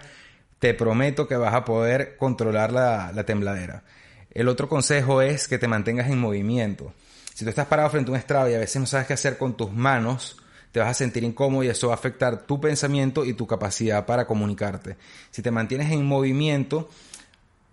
te 0.60 0.74
prometo 0.74 1.28
que 1.28 1.36
vas 1.36 1.54
a 1.54 1.64
poder 1.64 2.18
controlar 2.18 2.72
la, 2.72 3.24
tembladera. 3.26 3.84
El 4.32 4.48
otro 4.48 4.68
consejo 4.68 5.22
es 5.22 5.48
que 5.48 5.58
te 5.58 5.68
mantengas 5.68 6.10
en 6.10 6.20
movimiento. 6.20 6.94
Si 7.34 7.46
tú 7.46 7.50
estás 7.50 7.68
parado 7.68 7.90
frente 7.90 8.10
a 8.10 8.14
un 8.14 8.20
estrado 8.20 8.50
y 8.50 8.56
a 8.56 8.60
veces 8.60 8.80
no 8.80 8.88
sabes 8.88 9.08
qué 9.08 9.14
hacer 9.14 9.38
con 9.38 9.56
tus 9.56 9.72
manos, 9.72 10.38
te 10.72 10.80
vas 10.80 10.90
a 10.90 10.94
sentir 10.94 11.24
incómodo 11.24 11.64
y 11.64 11.68
eso 11.68 11.88
va 11.88 11.94
a 11.94 11.98
afectar 11.98 12.46
tu 12.46 12.60
pensamiento 12.60 13.24
y 13.24 13.34
tu 13.34 13.46
capacidad 13.46 14.06
para 14.06 14.26
comunicarte. 14.26 14.98
Si 15.32 15.42
te 15.42 15.52
mantienes 15.52 15.92
en 15.92 16.06
movimiento, 16.06 16.90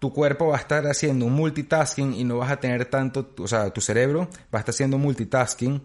tu 0.04 0.12
cuerpo 0.12 0.48
va 0.48 0.56
a 0.56 0.60
estar 0.60 0.86
haciendo 0.86 1.24
un 1.24 1.32
multitasking 1.32 2.12
y 2.12 2.24
no 2.24 2.36
vas 2.36 2.50
a 2.50 2.60
tener 2.60 2.84
tanto, 2.84 3.32
o 3.38 3.48
sea, 3.48 3.70
tu 3.70 3.80
cerebro 3.80 4.28
va 4.54 4.58
a 4.58 4.60
estar 4.60 4.74
haciendo 4.74 4.98
multitasking 4.98 5.80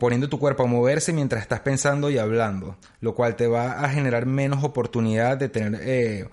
poniendo 0.00 0.28
tu 0.28 0.40
cuerpo 0.40 0.64
a 0.64 0.66
moverse 0.66 1.12
mientras 1.12 1.40
estás 1.40 1.60
pensando 1.60 2.10
y 2.10 2.18
hablando, 2.18 2.78
lo 2.98 3.14
cual 3.14 3.36
te 3.36 3.46
va 3.46 3.84
a 3.84 3.88
generar 3.90 4.26
menos 4.26 4.64
oportunidad 4.64 5.36
de 5.36 5.48
tener 5.48 5.80
eh, 5.84 6.28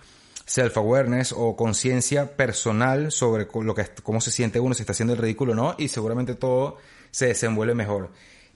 self-awareness 0.47 1.35
o 1.37 1.55
conciencia 1.55 2.35
personal 2.35 3.11
sobre 3.11 3.47
lo 3.61 3.75
que, 3.75 3.85
cómo 4.01 4.19
se 4.19 4.31
siente 4.31 4.59
uno, 4.59 4.73
si 4.73 4.81
está 4.81 4.93
haciendo 4.93 5.13
el 5.13 5.19
ridículo 5.19 5.51
o 5.51 5.55
no, 5.55 5.75
y 5.77 5.89
seguramente 5.89 6.33
todo 6.33 6.77
se 7.11 7.27
desenvuelve 7.27 7.75
mejor. 7.75 8.09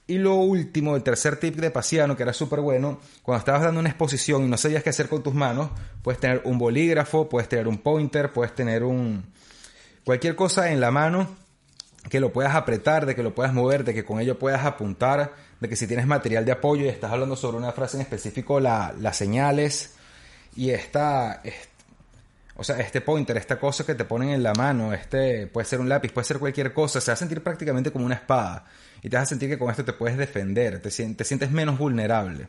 Y 0.05 0.17
lo 0.17 0.35
último, 0.35 0.97
el 0.97 1.03
tercer 1.03 1.37
tip 1.37 1.55
de 1.55 1.71
Pasiano, 1.71 2.17
que 2.17 2.23
era 2.23 2.33
súper 2.33 2.59
bueno, 2.59 2.99
cuando 3.21 3.39
estabas 3.39 3.61
dando 3.61 3.79
una 3.79 3.89
exposición 3.89 4.43
y 4.43 4.47
no 4.49 4.57
sabías 4.57 4.83
qué 4.83 4.89
hacer 4.89 5.07
con 5.07 5.23
tus 5.23 5.33
manos, 5.33 5.69
puedes 6.01 6.19
tener 6.19 6.41
un 6.43 6.57
bolígrafo, 6.57 7.29
puedes 7.29 7.47
tener 7.47 7.69
un 7.69 7.77
pointer, 7.77 8.33
puedes 8.33 8.53
tener 8.53 8.83
un... 8.83 9.23
cualquier 10.03 10.35
cosa 10.35 10.71
en 10.71 10.81
la 10.81 10.91
mano 10.91 11.43
que 12.09 12.19
lo 12.19 12.33
puedas 12.33 12.53
apretar, 12.53 13.05
de 13.05 13.15
que 13.15 13.23
lo 13.23 13.33
puedas 13.33 13.53
mover, 13.53 13.85
de 13.85 13.93
que 13.93 14.03
con 14.03 14.19
ello 14.19 14.37
puedas 14.37 14.65
apuntar, 14.65 15.33
de 15.61 15.69
que 15.69 15.77
si 15.77 15.87
tienes 15.87 16.05
material 16.05 16.43
de 16.43 16.51
apoyo 16.51 16.83
y 16.83 16.89
estás 16.89 17.11
hablando 17.11 17.37
sobre 17.37 17.55
una 17.55 17.71
frase 17.71 17.95
en 17.95 18.01
específico, 18.01 18.59
la, 18.59 18.93
las 18.99 19.15
señales 19.15 19.95
y 20.53 20.71
esta, 20.71 21.41
o 22.55 22.63
sea, 22.65 22.77
este 22.79 22.99
pointer, 22.99 23.37
esta 23.37 23.57
cosa 23.57 23.85
que 23.85 23.95
te 23.95 24.03
ponen 24.03 24.31
en 24.31 24.43
la 24.43 24.53
mano, 24.53 24.93
este 24.93 25.47
puede 25.47 25.65
ser 25.65 25.79
un 25.79 25.87
lápiz, 25.87 26.11
puede 26.11 26.25
ser 26.25 26.39
cualquier 26.39 26.73
cosa, 26.73 26.99
se 26.99 27.09
va 27.09 27.13
a 27.13 27.17
sentir 27.17 27.41
prácticamente 27.41 27.91
como 27.91 28.05
una 28.05 28.15
espada 28.15 28.65
y 29.03 29.09
te 29.09 29.17
vas 29.17 29.23
a 29.23 29.25
sentir 29.27 29.49
que 29.49 29.57
con 29.57 29.69
esto 29.69 29.83
te 29.83 29.93
puedes 29.93 30.17
defender, 30.17 30.81
te, 30.81 30.89
te 30.89 31.23
sientes 31.23 31.51
menos 31.51 31.77
vulnerable. 31.77 32.47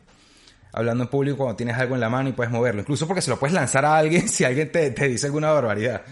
Hablando 0.73 1.05
en 1.05 1.11
público 1.11 1.37
cuando 1.39 1.57
tienes 1.57 1.77
algo 1.77 1.95
en 1.95 2.01
la 2.01 2.09
mano 2.09 2.29
y 2.29 2.33
puedes 2.33 2.53
moverlo, 2.53 2.81
incluso 2.81 3.07
porque 3.07 3.23
se 3.23 3.31
lo 3.31 3.39
puedes 3.39 3.53
lanzar 3.53 3.85
a 3.85 3.99
alguien 3.99 4.29
si 4.31 4.45
alguien 4.45 4.71
te, 4.71 4.91
te 4.93 5.09
dice 5.09 5.27
alguna 5.27 5.51
barbaridad. 5.51 6.03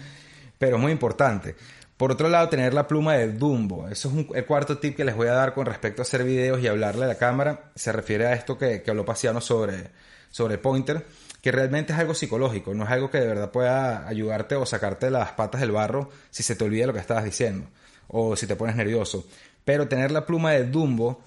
Pero 0.59 0.75
es 0.75 0.81
muy 0.81 0.91
importante. 0.91 1.55
Por 1.95 2.11
otro 2.11 2.27
lado, 2.27 2.49
tener 2.49 2.73
la 2.73 2.87
pluma 2.87 3.13
de 3.13 3.31
Dumbo. 3.31 3.87
Eso 3.87 4.09
es 4.09 4.25
el 4.35 4.45
cuarto 4.45 4.77
tip 4.79 4.97
que 4.97 5.05
les 5.05 5.15
voy 5.15 5.27
a 5.27 5.33
dar 5.33 5.53
con 5.53 5.65
respecto 5.65 6.01
a 6.01 6.03
hacer 6.03 6.23
videos 6.23 6.59
y 6.61 6.67
hablarle 6.67 7.05
a 7.05 7.07
la 7.07 7.17
cámara. 7.17 7.71
Se 7.75 7.91
refiere 7.93 8.25
a 8.25 8.33
esto 8.33 8.57
que, 8.57 8.81
que 8.81 8.91
habló 8.91 9.05
Pasiano 9.05 9.39
sobre, 9.39 9.91
sobre 10.29 10.55
el 10.55 10.59
pointer, 10.59 11.05
que 11.41 11.51
realmente 11.51 11.93
es 11.93 11.99
algo 11.99 12.13
psicológico, 12.13 12.73
no 12.73 12.83
es 12.83 12.89
algo 12.89 13.09
que 13.09 13.19
de 13.19 13.27
verdad 13.27 13.51
pueda 13.51 14.07
ayudarte 14.07 14.55
o 14.55 14.65
sacarte 14.65 15.09
las 15.09 15.31
patas 15.33 15.61
del 15.61 15.71
barro 15.71 16.09
si 16.31 16.43
se 16.43 16.55
te 16.55 16.63
olvida 16.65 16.87
lo 16.87 16.93
que 16.93 16.99
estabas 16.99 17.23
diciendo 17.23 17.67
o 18.07 18.35
si 18.35 18.47
te 18.47 18.55
pones 18.55 18.75
nervioso. 18.75 19.25
Pero 19.65 19.87
tener 19.87 20.11
la 20.11 20.25
pluma 20.25 20.51
de 20.51 20.65
Dumbo 20.65 21.21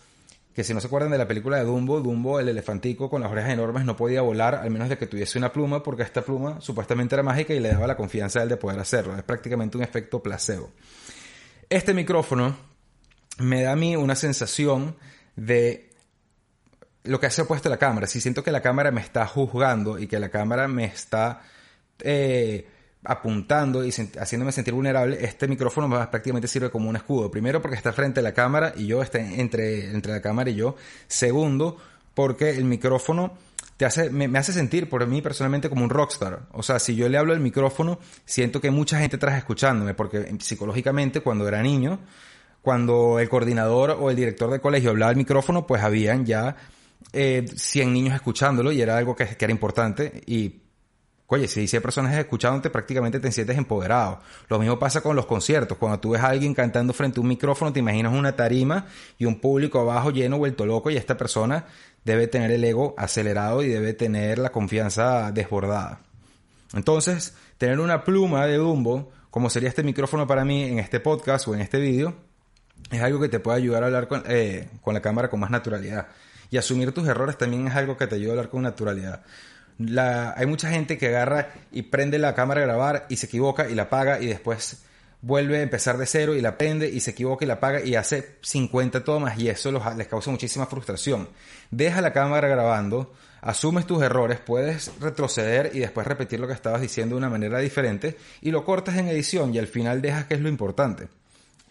que 0.57 0.64
si 0.64 0.73
no 0.73 0.81
se 0.81 0.87
acuerdan 0.87 1.11
de 1.11 1.19
la 1.19 1.28
película 1.28 1.59
de 1.59 1.64
Dumbo, 1.64 2.00
Dumbo, 2.00 2.40
el 2.40 2.49
elefantico 2.49 3.11
con 3.11 3.21
las 3.21 3.31
orejas 3.31 3.50
enormes, 3.50 3.85
no 3.85 3.95
podía 3.95 4.23
volar 4.23 4.55
al 4.55 4.71
menos 4.71 4.88
de 4.88 4.97
que 4.97 5.07
tuviese 5.07 5.37
una 5.37 5.52
pluma, 5.52 5.83
porque 5.83 6.02
esta 6.02 6.23
pluma 6.23 6.62
supuestamente 6.62 7.14
era 7.14 7.23
mágica 7.23 7.52
y 7.52 7.61
le 7.61 7.69
daba 7.69 7.87
la 7.87 7.95
confianza 7.95 8.40
a 8.40 8.45
él 8.45 8.49
de 8.49 8.57
poder 8.57 8.81
hacerlo. 8.81 9.14
Es 9.14 9.23
prácticamente 9.23 9.76
un 9.76 9.83
efecto 9.83 10.23
placebo. 10.23 10.71
Este 11.69 11.93
micrófono 11.93 12.57
me 13.37 13.64
da 13.64 13.73
a 13.73 13.76
mí 13.76 13.97
una 13.97 14.14
sensación 14.14 14.97
de 15.37 15.90
lo 17.05 17.21
que 17.21 17.26
hace 17.26 17.43
opuesto 17.43 17.69
a 17.69 17.73
la 17.73 17.76
cámara. 17.76 18.07
Si 18.07 18.23
siento 18.23 18.43
que 18.43 18.50
la 18.50 18.62
cámara 18.62 18.90
me 18.90 19.02
está 19.02 19.26
juzgando 19.26 19.99
y 19.99 20.07
que 20.07 20.19
la 20.19 20.31
cámara 20.31 20.69
me 20.69 20.87
está 20.87 21.43
eh, 22.00 22.66
apuntando 23.06 23.84
y 23.84 23.90
haciéndome 23.90 24.52
sentir 24.52 24.75
vulnerable, 24.75 25.25
este 25.25 25.46
micrófono 25.46 25.88
prácticamente 25.88 26.48
sirve 26.48 26.70
como 26.70 26.90
un 26.90 26.96
escudo. 26.96 27.30
Primero 27.30 27.62
porque 27.62 27.76
está 27.76 27.92
frente 27.92 28.20
a 28.20 28.22
la 28.22 28.34
cámara 28.34 28.72
y 28.76 28.86
yo, 28.86 29.02
está 29.02 29.20
entre, 29.20 29.90
entre 29.90 30.12
la 30.12 30.20
cámara 30.20 30.50
y 30.50 30.56
yo. 30.56 30.76
Segundo, 31.06 31.76
porque 32.14 32.50
el 32.50 32.64
micrófono 32.64 33.34
te 33.76 33.84
hace, 33.84 34.10
me, 34.10 34.38
hace 34.38 34.52
sentir 34.52 34.88
por 34.88 35.06
mí 35.06 35.22
personalmente 35.22 35.68
como 35.68 35.84
un 35.84 35.90
rockstar. 35.90 36.46
O 36.52 36.62
sea, 36.62 36.78
si 36.78 36.96
yo 36.96 37.08
le 37.08 37.18
hablo 37.18 37.32
al 37.32 37.40
micrófono, 37.40 37.98
siento 38.25 38.60
que 38.60 38.70
mucha 38.70 38.98
gente 38.98 39.16
atrás 39.16 39.38
escuchándome, 39.38 39.94
porque 39.94 40.34
psicológicamente 40.40 41.20
cuando 41.20 41.46
era 41.46 41.62
niño, 41.62 42.00
cuando 42.62 43.20
el 43.20 43.28
coordinador 43.28 43.90
o 44.00 44.10
el 44.10 44.16
director 44.16 44.50
del 44.50 44.60
colegio 44.60 44.90
hablaba 44.90 45.10
al 45.10 45.16
micrófono, 45.16 45.66
pues 45.66 45.82
habían 45.82 46.25
ya 46.25 46.56
eh, 47.12 47.44
100 47.54 47.92
niños 47.92 48.14
escuchándolo 48.14 48.72
y 48.72 48.80
era 48.80 48.96
algo 48.96 49.14
que, 49.14 49.26
que 49.26 49.44
era 49.44 49.52
importante 49.52 50.22
y 50.26 50.65
Oye, 51.28 51.49
si 51.49 51.61
hay 51.61 51.80
personas 51.80 52.14
escuchándote, 52.14 52.71
prácticamente 52.71 53.18
te 53.18 53.33
sientes 53.33 53.59
empoderado. 53.59 54.21
Lo 54.49 54.61
mismo 54.61 54.78
pasa 54.78 55.00
con 55.00 55.16
los 55.16 55.26
conciertos. 55.26 55.76
Cuando 55.76 55.99
tú 55.99 56.11
ves 56.11 56.23
a 56.23 56.28
alguien 56.28 56.54
cantando 56.54 56.92
frente 56.92 57.18
a 57.18 57.23
un 57.23 57.26
micrófono, 57.26 57.73
te 57.73 57.80
imaginas 57.80 58.12
una 58.12 58.37
tarima 58.37 58.87
y 59.18 59.25
un 59.25 59.40
público 59.40 59.80
abajo 59.80 60.12
lleno, 60.12 60.38
vuelto 60.38 60.64
loco, 60.66 60.88
y 60.88 60.97
esta 60.97 61.16
persona 61.16 61.66
debe 62.04 62.28
tener 62.28 62.52
el 62.52 62.62
ego 62.62 62.95
acelerado 62.97 63.64
y 63.64 63.68
debe 63.68 63.92
tener 63.92 64.38
la 64.38 64.52
confianza 64.52 65.33
desbordada. 65.33 66.00
Entonces, 66.75 67.35
tener 67.59 67.80
una 67.80 68.04
pluma 68.04 68.47
de 68.47 68.59
Dumbo, 68.59 69.11
como 69.33 69.50
sería 69.50 69.68
este 69.68 69.83
micrófono 69.83 70.28
para 70.28 70.45
mí 70.45 70.62
en 70.62 70.78
este 70.78 71.00
podcast 71.00 71.49
o 71.49 71.54
en 71.54 71.61
este 71.61 71.80
vídeo, 71.80 72.14
es 72.92 73.02
algo 73.02 73.18
que 73.21 73.28
te 73.28 73.40
puede 73.40 73.56
ayudar 73.56 73.83
a 73.83 73.87
hablar 73.87 74.06
con, 74.06 74.23
eh, 74.28 74.68
con 74.80 74.95
la 74.95 75.02
cámara 75.02 75.28
con 75.28 75.40
más 75.40 75.50
naturalidad. 75.50 76.06
Y 76.52 76.56
asumir 76.56 76.92
tus 76.92 77.09
errores 77.09 77.37
también 77.37 77.66
es 77.66 77.75
algo 77.75 77.97
que 77.97 78.06
te 78.06 78.14
ayuda 78.14 78.28
a 78.28 78.33
hablar 78.35 78.49
con 78.49 78.62
naturalidad 78.62 79.25
hay 79.78 80.47
mucha 80.47 80.71
gente 80.71 80.97
que 80.99 81.09
agarra 81.09 81.50
y 81.71 81.83
prende 81.83 82.18
la 82.18 82.35
cámara 82.35 82.62
a 82.62 82.64
grabar 82.64 83.06
y 83.09 83.16
se 83.16 83.26
equivoca 83.26 83.68
y 83.68 83.75
la 83.75 83.85
apaga 83.85 84.21
y 84.21 84.26
después 84.26 84.83
vuelve 85.23 85.59
a 85.59 85.62
empezar 85.62 85.99
de 85.99 86.06
cero 86.06 86.35
y 86.35 86.40
la 86.40 86.56
prende 86.56 86.88
y 86.88 87.00
se 87.00 87.11
equivoca 87.11 87.45
y 87.45 87.49
la 87.49 87.54
apaga 87.54 87.83
y 87.83 87.95
hace 87.95 88.37
50 88.42 89.04
tomas 89.04 89.38
y 89.38 89.49
eso 89.49 89.73
les 89.97 90.06
causa 90.06 90.30
muchísima 90.30 90.66
frustración. 90.66 91.28
Deja 91.71 92.00
la 92.00 92.12
cámara 92.12 92.49
grabando, 92.49 93.12
asumes 93.40 93.87
tus 93.87 94.02
errores, 94.02 94.38
puedes 94.38 94.92
retroceder 95.00 95.73
y 95.75 95.80
después 95.80 96.06
repetir 96.06 96.40
lo 96.40 96.47
que 96.47 96.54
estabas 96.54 96.80
diciendo 96.80 97.14
de 97.14 97.18
una 97.18 97.30
manera 97.30 97.59
diferente 97.59 98.16
y 98.40 98.50
lo 98.50 98.64
cortas 98.64 98.97
en 98.97 99.09
edición 99.09 99.54
y 99.54 99.59
al 99.59 99.66
final 99.66 100.00
dejas 100.00 100.26
que 100.26 100.35
es 100.35 100.40
lo 100.40 100.49
importante. 100.49 101.09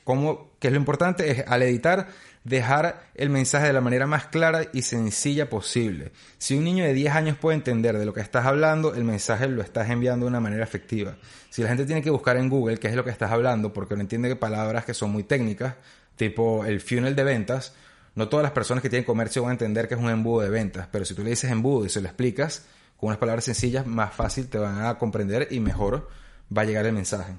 ¿Cómo? 0.06 0.52
¿Qué 0.60 0.68
es 0.68 0.74
lo 0.74 0.80
importante? 0.80 1.30
Es 1.30 1.44
al 1.48 1.64
editar 1.64 2.08
dejar 2.46 3.10
el 3.16 3.32
mensaje 3.32 3.66
de 3.66 3.74
la 3.74 3.82
manera 3.82 4.06
más 4.06 4.28
clara 4.28 4.62
y 4.72 4.84
sencilla 4.84 5.50
posible. 5.50 6.12
Si 6.38 6.56
un 6.56 6.64
niño 6.64 6.86
de 6.86 6.94
10 6.94 7.14
años 7.14 7.38
puede 7.38 7.58
entender 7.58 7.98
de 7.98 8.06
lo 8.06 8.14
que 8.14 8.22
estás 8.22 8.46
hablando, 8.46 8.94
el 8.94 9.04
mensaje 9.04 9.48
lo 9.48 9.64
estás 9.64 9.90
enviando 9.90 10.26
de 10.26 10.30
una 10.30 10.40
manera 10.40 10.64
efectiva. 10.64 11.18
Si 11.50 11.64
la 11.64 11.70
gente 11.70 11.86
tiene 11.86 12.04
que 12.04 12.12
buscar 12.12 12.38
en 12.38 12.48
Google 12.48 12.78
qué 12.78 12.88
es 12.88 12.96
lo 12.96 13.04
que 13.04 13.10
estás 13.10 13.32
hablando 13.32 13.74
porque 13.74 13.96
no 13.96 14.02
entiende 14.02 14.30
que 14.30 14.36
palabras 14.36 14.86
que 14.86 14.94
son 14.94 15.12
muy 15.12 15.24
técnicas, 15.24 15.74
tipo 16.16 16.64
el 16.66 16.82
funnel 16.82 17.16
de 17.16 17.24
ventas, 17.24 17.74
no 18.14 18.30
todas 18.30 18.44
las 18.44 18.52
personas 18.52 18.84
que 18.84 18.90
tienen 18.90 19.06
comercio 19.06 19.42
van 19.42 19.50
a 19.50 19.54
entender 19.54 19.88
que 19.88 19.96
es 19.96 20.00
un 20.00 20.12
embudo 20.12 20.42
de 20.42 20.50
ventas, 20.50 20.88
pero 20.92 21.04
si 21.04 21.16
tú 21.16 21.24
le 21.24 21.32
dices 21.32 21.52
embudo 21.52 21.84
y 21.84 21.90
se 21.90 22.00
lo 22.00 22.08
explicas 22.08 22.66
con 22.98 23.08
unas 23.08 23.18
palabras 23.18 23.44
sencillas, 23.44 23.88
más 23.88 24.14
fácil 24.14 24.48
te 24.50 24.60
van 24.60 24.86
a 24.86 25.00
comprender 25.00 25.48
y 25.50 25.60
mejor 25.60 26.08
va 26.56 26.62
a 26.62 26.66
llegar 26.66 26.86
el 26.86 26.94
mensaje. 26.94 27.34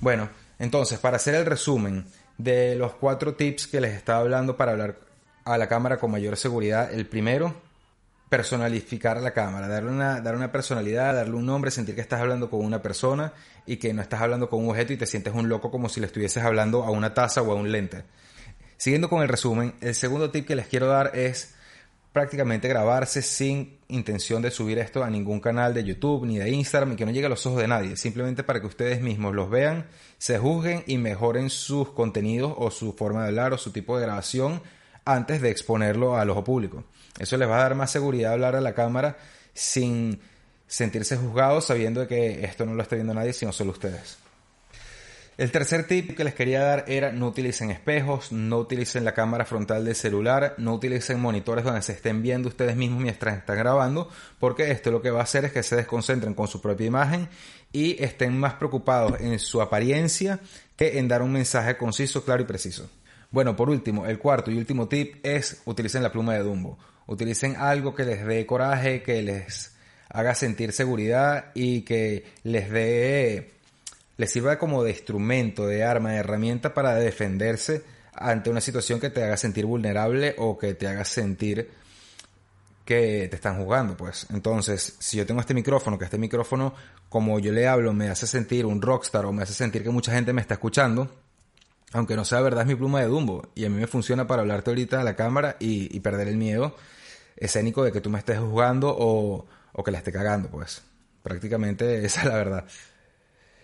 Bueno, 0.00 0.28
entonces, 0.60 1.00
para 1.00 1.16
hacer 1.16 1.34
el 1.34 1.46
resumen, 1.46 2.06
de 2.42 2.74
los 2.74 2.94
cuatro 2.94 3.34
tips 3.34 3.66
que 3.66 3.80
les 3.80 3.94
estaba 3.94 4.20
hablando 4.20 4.56
para 4.56 4.72
hablar 4.72 4.98
a 5.44 5.58
la 5.58 5.68
cámara 5.68 5.98
con 5.98 6.10
mayor 6.10 6.36
seguridad. 6.36 6.92
El 6.92 7.06
primero, 7.06 7.54
personalificar 8.28 9.20
la 9.20 9.32
cámara, 9.32 9.68
darle 9.68 9.90
una, 9.90 10.20
dar 10.20 10.36
una 10.36 10.52
personalidad, 10.52 11.14
darle 11.14 11.34
un 11.34 11.46
nombre, 11.46 11.70
sentir 11.70 11.94
que 11.94 12.00
estás 12.00 12.20
hablando 12.20 12.48
con 12.48 12.64
una 12.64 12.80
persona 12.80 13.32
y 13.66 13.76
que 13.76 13.92
no 13.92 14.02
estás 14.02 14.20
hablando 14.20 14.48
con 14.48 14.62
un 14.62 14.70
objeto 14.70 14.92
y 14.92 14.96
te 14.96 15.06
sientes 15.06 15.34
un 15.34 15.48
loco 15.48 15.70
como 15.70 15.88
si 15.88 16.00
le 16.00 16.06
estuvieses 16.06 16.42
hablando 16.42 16.84
a 16.84 16.90
una 16.90 17.14
taza 17.14 17.42
o 17.42 17.52
a 17.52 17.54
un 17.54 17.72
lente. 17.72 18.04
Siguiendo 18.76 19.08
con 19.08 19.22
el 19.22 19.28
resumen, 19.28 19.74
el 19.80 19.94
segundo 19.94 20.30
tip 20.30 20.46
que 20.46 20.56
les 20.56 20.66
quiero 20.66 20.86
dar 20.86 21.12
es 21.14 21.54
prácticamente 22.12 22.68
grabarse 22.68 23.22
sin 23.22 23.78
intención 23.88 24.42
de 24.42 24.50
subir 24.50 24.78
esto 24.78 25.04
a 25.04 25.10
ningún 25.10 25.40
canal 25.40 25.74
de 25.74 25.84
YouTube 25.84 26.26
ni 26.26 26.38
de 26.38 26.50
Instagram 26.50 26.92
y 26.92 26.96
que 26.96 27.06
no 27.06 27.12
llegue 27.12 27.26
a 27.26 27.30
los 27.30 27.46
ojos 27.46 27.60
de 27.60 27.68
nadie, 27.68 27.96
simplemente 27.96 28.42
para 28.42 28.60
que 28.60 28.66
ustedes 28.66 29.00
mismos 29.00 29.34
los 29.34 29.50
vean, 29.50 29.86
se 30.18 30.38
juzguen 30.38 30.82
y 30.86 30.98
mejoren 30.98 31.50
sus 31.50 31.90
contenidos 31.90 32.54
o 32.56 32.70
su 32.70 32.92
forma 32.92 33.22
de 33.22 33.28
hablar 33.28 33.52
o 33.52 33.58
su 33.58 33.70
tipo 33.70 33.96
de 33.96 34.06
grabación 34.06 34.60
antes 35.04 35.40
de 35.40 35.50
exponerlo 35.50 36.16
al 36.16 36.30
ojo 36.30 36.44
público. 36.44 36.84
Eso 37.18 37.36
les 37.36 37.48
va 37.48 37.58
a 37.58 37.62
dar 37.62 37.74
más 37.74 37.90
seguridad 37.90 38.32
hablar 38.32 38.56
a 38.56 38.60
la 38.60 38.74
cámara 38.74 39.16
sin 39.54 40.20
sentirse 40.66 41.16
juzgados 41.16 41.66
sabiendo 41.66 42.06
que 42.06 42.44
esto 42.44 42.64
no 42.64 42.74
lo 42.74 42.82
está 42.82 42.94
viendo 42.94 43.14
nadie 43.14 43.32
sino 43.32 43.52
solo 43.52 43.72
ustedes. 43.72 44.29
El 45.36 45.50
tercer 45.50 45.86
tip 45.86 46.16
que 46.16 46.24
les 46.24 46.34
quería 46.34 46.62
dar 46.62 46.84
era 46.86 47.12
no 47.12 47.28
utilicen 47.28 47.70
espejos, 47.70 48.30
no 48.30 48.58
utilicen 48.58 49.04
la 49.04 49.14
cámara 49.14 49.46
frontal 49.46 49.84
del 49.84 49.94
celular, 49.94 50.54
no 50.58 50.74
utilicen 50.74 51.18
monitores 51.18 51.64
donde 51.64 51.80
se 51.80 51.92
estén 51.92 52.20
viendo 52.20 52.48
ustedes 52.48 52.76
mismos 52.76 53.00
mientras 53.00 53.38
están 53.38 53.56
grabando, 53.56 54.10
porque 54.38 54.70
esto 54.70 54.90
lo 54.90 55.00
que 55.00 55.10
va 55.10 55.20
a 55.20 55.24
hacer 55.24 55.46
es 55.46 55.52
que 55.52 55.62
se 55.62 55.76
desconcentren 55.76 56.34
con 56.34 56.46
su 56.46 56.60
propia 56.60 56.86
imagen 56.86 57.28
y 57.72 58.02
estén 58.02 58.38
más 58.38 58.54
preocupados 58.54 59.18
en 59.20 59.38
su 59.38 59.62
apariencia 59.62 60.40
que 60.76 60.98
en 60.98 61.08
dar 61.08 61.22
un 61.22 61.32
mensaje 61.32 61.76
conciso, 61.76 62.24
claro 62.24 62.42
y 62.42 62.46
preciso. 62.46 62.90
Bueno, 63.30 63.54
por 63.54 63.70
último, 63.70 64.06
el 64.06 64.18
cuarto 64.18 64.50
y 64.50 64.58
último 64.58 64.88
tip 64.88 65.24
es 65.24 65.62
utilicen 65.64 66.02
la 66.02 66.12
pluma 66.12 66.34
de 66.34 66.40
Dumbo. 66.40 66.78
Utilicen 67.06 67.56
algo 67.56 67.94
que 67.94 68.04
les 68.04 68.26
dé 68.26 68.44
coraje, 68.44 69.02
que 69.02 69.22
les 69.22 69.74
haga 70.08 70.34
sentir 70.34 70.72
seguridad 70.72 71.52
y 71.54 71.82
que 71.82 72.24
les 72.42 72.70
dé 72.70 73.59
le 74.20 74.26
sirva 74.26 74.58
como 74.58 74.84
de 74.84 74.90
instrumento, 74.90 75.66
de 75.66 75.82
arma, 75.82 76.10
de 76.10 76.18
herramienta 76.18 76.74
para 76.74 76.94
defenderse 76.94 77.82
ante 78.12 78.50
una 78.50 78.60
situación 78.60 79.00
que 79.00 79.08
te 79.08 79.24
haga 79.24 79.38
sentir 79.38 79.64
vulnerable 79.64 80.34
o 80.36 80.58
que 80.58 80.74
te 80.74 80.86
haga 80.86 81.06
sentir 81.06 81.70
que 82.84 83.28
te 83.30 83.36
están 83.36 83.56
jugando, 83.56 83.96
pues. 83.96 84.26
Entonces, 84.28 84.94
si 84.98 85.16
yo 85.16 85.24
tengo 85.24 85.40
este 85.40 85.54
micrófono, 85.54 85.98
que 85.98 86.04
este 86.04 86.18
micrófono, 86.18 86.74
como 87.08 87.38
yo 87.38 87.50
le 87.50 87.66
hablo, 87.66 87.94
me 87.94 88.10
hace 88.10 88.26
sentir 88.26 88.66
un 88.66 88.82
rockstar 88.82 89.24
o 89.24 89.32
me 89.32 89.42
hace 89.42 89.54
sentir 89.54 89.82
que 89.82 89.88
mucha 89.88 90.12
gente 90.12 90.34
me 90.34 90.42
está 90.42 90.52
escuchando, 90.52 91.10
aunque 91.94 92.14
no 92.14 92.26
sea 92.26 92.42
verdad, 92.42 92.60
es 92.60 92.68
mi 92.68 92.74
pluma 92.74 93.00
de 93.00 93.06
Dumbo. 93.06 93.48
Y 93.54 93.64
a 93.64 93.70
mí 93.70 93.76
me 93.76 93.86
funciona 93.86 94.26
para 94.26 94.42
hablarte 94.42 94.68
ahorita 94.68 95.00
a 95.00 95.04
la 95.04 95.16
cámara 95.16 95.56
y, 95.58 95.98
perder 96.00 96.28
el 96.28 96.36
miedo 96.36 96.76
escénico 97.38 97.84
de 97.84 97.90
que 97.90 98.02
tú 98.02 98.10
me 98.10 98.18
estés 98.18 98.38
jugando 98.38 98.94
o, 98.94 99.46
o 99.72 99.82
que 99.82 99.90
la 99.90 99.96
esté 99.96 100.12
cagando, 100.12 100.50
pues. 100.50 100.82
Prácticamente 101.22 102.04
esa 102.04 102.20
es 102.20 102.26
la 102.26 102.34
verdad. 102.34 102.66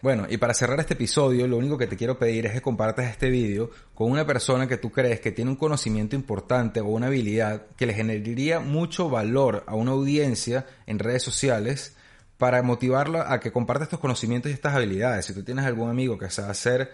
Bueno, 0.03 0.27
y 0.29 0.37
para 0.37 0.53
cerrar 0.53 0.79
este 0.79 0.95
episodio, 0.95 1.47
lo 1.47 1.57
único 1.57 1.79
que 1.79 1.87
te 1.87 1.97
quiero 1.97 2.19
pedir 2.19 2.47
es 2.47 2.53
que 2.53 2.61
compartas 2.61 3.07
este 3.07 3.31
vídeo 3.31 3.71
con 3.95 4.11
una 4.11 4.27
persona 4.27 4.69
que 4.69 4.77
tú 4.77 4.93
crees 4.93 5.21
que 5.21 5.33
tiene 5.33 5.51
un 5.51 5.57
conocimiento 5.57 6.15
importante 6.15 6.81
o 6.81 6.87
una 6.87 7.07
habilidad 7.07 7.67
que 7.77 7.87
le 7.87 7.95
generaría 7.95 8.61
mucho 8.61 9.09
valor 9.09 9.65
a 9.67 9.75
una 9.75 9.93
audiencia 9.93 10.67
en 10.87 10.99
redes 10.99 11.23
sociales 11.23 11.97
para 12.37 12.63
motivarla 12.63 13.33
a 13.33 13.41
que 13.41 13.51
comparta 13.51 13.85
estos 13.85 13.99
conocimientos 13.99 14.51
y 14.51 14.55
estas 14.55 14.75
habilidades. 14.75 15.25
Si 15.25 15.33
tú 15.33 15.43
tienes 15.43 15.65
algún 15.65 15.89
amigo 15.89 16.19
que 16.19 16.29
sabe 16.29 16.51
hacer 16.51 16.91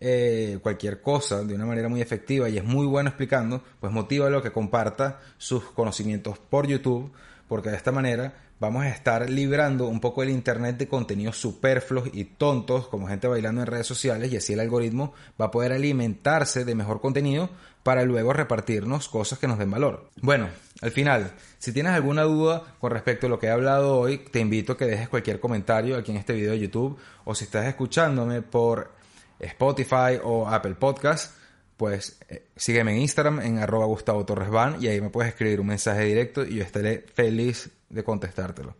eh, 0.00 0.58
cualquier 0.62 1.02
cosa 1.02 1.42
de 1.44 1.54
una 1.54 1.66
manera 1.66 1.88
muy 1.88 2.00
efectiva 2.00 2.48
y 2.48 2.56
es 2.56 2.64
muy 2.64 2.86
bueno 2.86 3.10
explicando, 3.10 3.62
pues 3.78 3.92
motívalo 3.92 4.38
a 4.38 4.42
que 4.42 4.52
comparta 4.52 5.20
sus 5.36 5.64
conocimientos 5.64 6.38
por 6.38 6.66
YouTube, 6.66 7.12
porque 7.48 7.70
de 7.70 7.76
esta 7.76 7.92
manera 7.92 8.34
vamos 8.60 8.84
a 8.84 8.88
estar 8.88 9.28
librando 9.30 9.86
un 9.86 10.00
poco 10.00 10.22
el 10.22 10.30
internet 10.30 10.76
de 10.76 10.88
contenidos 10.88 11.36
superfluos 11.36 12.10
y 12.12 12.24
tontos, 12.24 12.88
como 12.88 13.08
gente 13.08 13.28
bailando 13.28 13.62
en 13.62 13.66
redes 13.66 13.86
sociales, 13.86 14.32
y 14.32 14.36
así 14.36 14.52
el 14.52 14.60
algoritmo 14.60 15.12
va 15.40 15.46
a 15.46 15.50
poder 15.50 15.72
alimentarse 15.72 16.64
de 16.64 16.74
mejor 16.74 17.00
contenido 17.00 17.50
para 17.82 18.04
luego 18.04 18.32
repartirnos 18.32 19.08
cosas 19.08 19.38
que 19.38 19.46
nos 19.46 19.58
den 19.58 19.70
valor. 19.70 20.10
Bueno, 20.20 20.48
al 20.82 20.90
final, 20.90 21.32
si 21.58 21.72
tienes 21.72 21.92
alguna 21.92 22.22
duda 22.22 22.74
con 22.80 22.90
respecto 22.90 23.26
a 23.26 23.30
lo 23.30 23.38
que 23.38 23.46
he 23.46 23.50
hablado 23.50 23.98
hoy, 23.98 24.18
te 24.18 24.40
invito 24.40 24.72
a 24.72 24.76
que 24.76 24.84
dejes 24.84 25.08
cualquier 25.08 25.40
comentario 25.40 25.96
aquí 25.96 26.10
en 26.10 26.18
este 26.18 26.34
video 26.34 26.52
de 26.52 26.58
YouTube, 26.58 26.98
o 27.24 27.34
si 27.34 27.44
estás 27.44 27.66
escuchándome 27.66 28.42
por 28.42 28.92
Spotify 29.38 30.18
o 30.22 30.48
Apple 30.48 30.74
Podcast, 30.74 31.37
pues 31.78 32.18
eh, 32.28 32.48
sígueme 32.56 32.92
en 32.92 32.98
Instagram 32.98 33.40
en 33.40 33.58
arroba 33.58 33.86
Gustavo 33.86 34.26
Torres 34.26 34.50
Van 34.50 34.76
y 34.82 34.88
ahí 34.88 35.00
me 35.00 35.08
puedes 35.08 35.32
escribir 35.32 35.60
un 35.60 35.68
mensaje 35.68 36.04
directo 36.04 36.44
y 36.44 36.56
yo 36.56 36.64
estaré 36.64 37.06
feliz 37.14 37.70
de 37.88 38.04
contestártelo. 38.04 38.76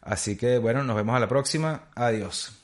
Así 0.00 0.36
que 0.36 0.58
bueno, 0.58 0.82
nos 0.82 0.96
vemos 0.96 1.14
a 1.14 1.20
la 1.20 1.28
próxima. 1.28 1.90
Adiós. 1.94 2.57